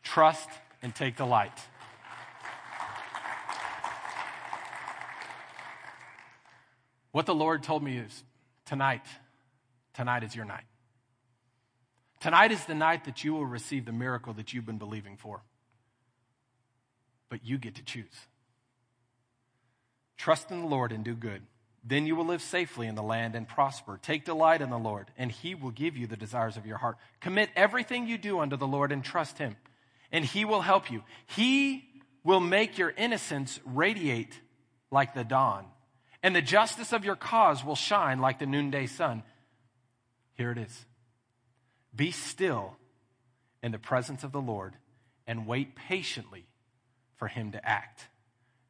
trust, 0.02 0.48
and 0.82 0.94
take 0.94 1.16
delight. 1.16 1.58
What 7.12 7.26
the 7.26 7.34
Lord 7.34 7.62
told 7.62 7.82
me 7.82 7.98
is 7.98 8.24
tonight, 8.64 9.04
tonight 9.92 10.24
is 10.24 10.34
your 10.34 10.44
night. 10.44 10.64
Tonight 12.24 12.52
is 12.52 12.64
the 12.64 12.74
night 12.74 13.04
that 13.04 13.22
you 13.22 13.34
will 13.34 13.44
receive 13.44 13.84
the 13.84 13.92
miracle 13.92 14.32
that 14.32 14.54
you've 14.54 14.64
been 14.64 14.78
believing 14.78 15.18
for. 15.18 15.42
But 17.28 17.44
you 17.44 17.58
get 17.58 17.74
to 17.74 17.84
choose. 17.84 18.16
Trust 20.16 20.50
in 20.50 20.62
the 20.62 20.66
Lord 20.66 20.90
and 20.90 21.04
do 21.04 21.14
good. 21.14 21.42
Then 21.84 22.06
you 22.06 22.16
will 22.16 22.24
live 22.24 22.40
safely 22.40 22.86
in 22.86 22.94
the 22.94 23.02
land 23.02 23.34
and 23.34 23.46
prosper. 23.46 24.00
Take 24.00 24.24
delight 24.24 24.62
in 24.62 24.70
the 24.70 24.78
Lord, 24.78 25.10
and 25.18 25.30
he 25.30 25.54
will 25.54 25.70
give 25.70 25.98
you 25.98 26.06
the 26.06 26.16
desires 26.16 26.56
of 26.56 26.64
your 26.64 26.78
heart. 26.78 26.96
Commit 27.20 27.50
everything 27.54 28.06
you 28.06 28.16
do 28.16 28.40
unto 28.40 28.56
the 28.56 28.66
Lord 28.66 28.90
and 28.90 29.04
trust 29.04 29.36
him, 29.36 29.56
and 30.10 30.24
he 30.24 30.46
will 30.46 30.62
help 30.62 30.90
you. 30.90 31.02
He 31.26 31.84
will 32.24 32.40
make 32.40 32.78
your 32.78 32.94
innocence 32.96 33.60
radiate 33.66 34.40
like 34.90 35.12
the 35.12 35.24
dawn, 35.24 35.66
and 36.22 36.34
the 36.34 36.40
justice 36.40 36.94
of 36.94 37.04
your 37.04 37.16
cause 37.16 37.62
will 37.62 37.76
shine 37.76 38.18
like 38.18 38.38
the 38.38 38.46
noonday 38.46 38.86
sun. 38.86 39.24
Here 40.38 40.50
it 40.52 40.56
is. 40.56 40.86
Be 41.94 42.10
still 42.10 42.76
in 43.62 43.72
the 43.72 43.78
presence 43.78 44.24
of 44.24 44.32
the 44.32 44.40
Lord 44.40 44.74
and 45.26 45.46
wait 45.46 45.76
patiently 45.76 46.46
for 47.16 47.28
him 47.28 47.52
to 47.52 47.68
act. 47.68 48.08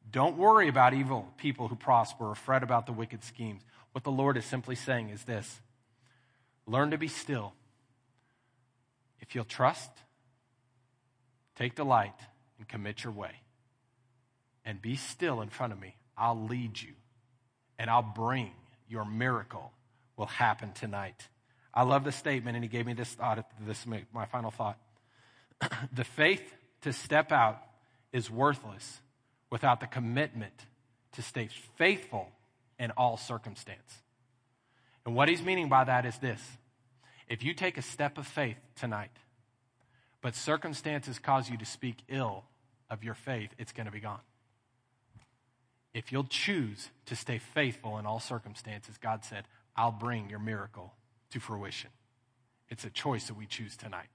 Don't 0.09 0.37
worry 0.37 0.67
about 0.67 0.93
evil 0.93 1.27
people 1.37 1.67
who 1.67 1.75
prosper 1.75 2.29
or 2.29 2.35
fret 2.35 2.63
about 2.63 2.85
the 2.85 2.93
wicked 2.93 3.23
schemes. 3.23 3.63
What 3.91 4.03
the 4.03 4.11
Lord 4.11 4.37
is 4.37 4.45
simply 4.45 4.75
saying 4.75 5.09
is 5.09 5.23
this 5.23 5.59
learn 6.67 6.91
to 6.91 6.97
be 6.97 7.07
still. 7.07 7.53
If 9.19 9.33
you'll 9.33 9.45
trust, 9.45 9.89
take 11.55 11.75
delight, 11.75 12.19
and 12.59 12.67
commit 12.67 13.03
your 13.03 13.13
way, 13.13 13.31
and 14.63 14.81
be 14.81 14.95
still 14.95 15.41
in 15.41 15.49
front 15.49 15.73
of 15.73 15.81
me, 15.81 15.95
I'll 16.17 16.45
lead 16.45 16.79
you 16.79 16.93
and 17.77 17.89
I'll 17.89 18.01
bring 18.01 18.51
your 18.87 19.05
miracle 19.05 19.71
will 20.17 20.27
happen 20.27 20.71
tonight. 20.71 21.27
I 21.75 21.83
love 21.83 22.05
the 22.05 22.11
statement, 22.11 22.55
and 22.55 22.63
he 22.63 22.69
gave 22.69 22.85
me 22.85 22.93
this 22.93 23.13
thought. 23.13 23.45
This 23.65 23.85
my 23.85 24.25
final 24.25 24.51
thought. 24.51 24.77
the 25.93 26.05
faith 26.05 26.53
to 26.81 26.93
step 26.93 27.31
out 27.31 27.61
is 28.13 28.31
worthless 28.31 29.01
without 29.49 29.81
the 29.81 29.87
commitment 29.87 30.53
to 31.13 31.21
stay 31.21 31.49
faithful 31.77 32.29
in 32.79 32.91
all 32.91 33.17
circumstance. 33.17 34.01
And 35.05 35.15
what 35.15 35.27
he's 35.27 35.41
meaning 35.41 35.67
by 35.67 35.83
that 35.83 36.05
is 36.05 36.17
this: 36.19 36.41
if 37.27 37.43
you 37.43 37.53
take 37.53 37.77
a 37.77 37.81
step 37.81 38.17
of 38.17 38.25
faith 38.25 38.57
tonight, 38.75 39.11
but 40.21 40.33
circumstances 40.33 41.19
cause 41.19 41.49
you 41.49 41.57
to 41.57 41.65
speak 41.65 41.97
ill 42.07 42.45
of 42.89 43.03
your 43.03 43.15
faith, 43.15 43.49
it's 43.57 43.73
going 43.73 43.85
to 43.85 43.91
be 43.91 43.99
gone. 43.99 44.21
If 45.93 46.11
you'll 46.11 46.25
choose 46.25 46.89
to 47.05 47.15
stay 47.15 47.37
faithful 47.37 47.97
in 47.97 48.05
all 48.05 48.19
circumstances, 48.19 48.97
God 48.97 49.23
said, 49.23 49.45
I'll 49.75 49.91
bring 49.91 50.29
your 50.29 50.39
miracle 50.39 50.93
to 51.35 51.41
fruition. 51.41 51.89
It's 52.69 52.85
a 52.85 52.89
choice 52.89 53.27
that 53.27 53.35
we 53.35 53.45
choose 53.45 53.75
tonight. 53.75 54.07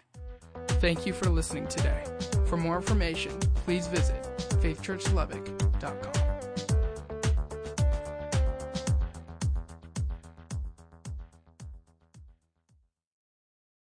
Thank 0.81 1.05
you 1.05 1.13
for 1.13 1.29
listening 1.29 1.67
today. 1.69 2.03
For 2.47 2.57
more 2.57 2.77
information, 2.77 3.39
please 3.67 3.87
visit 3.87 4.23
faithchurchlubbock.com. 4.63 6.20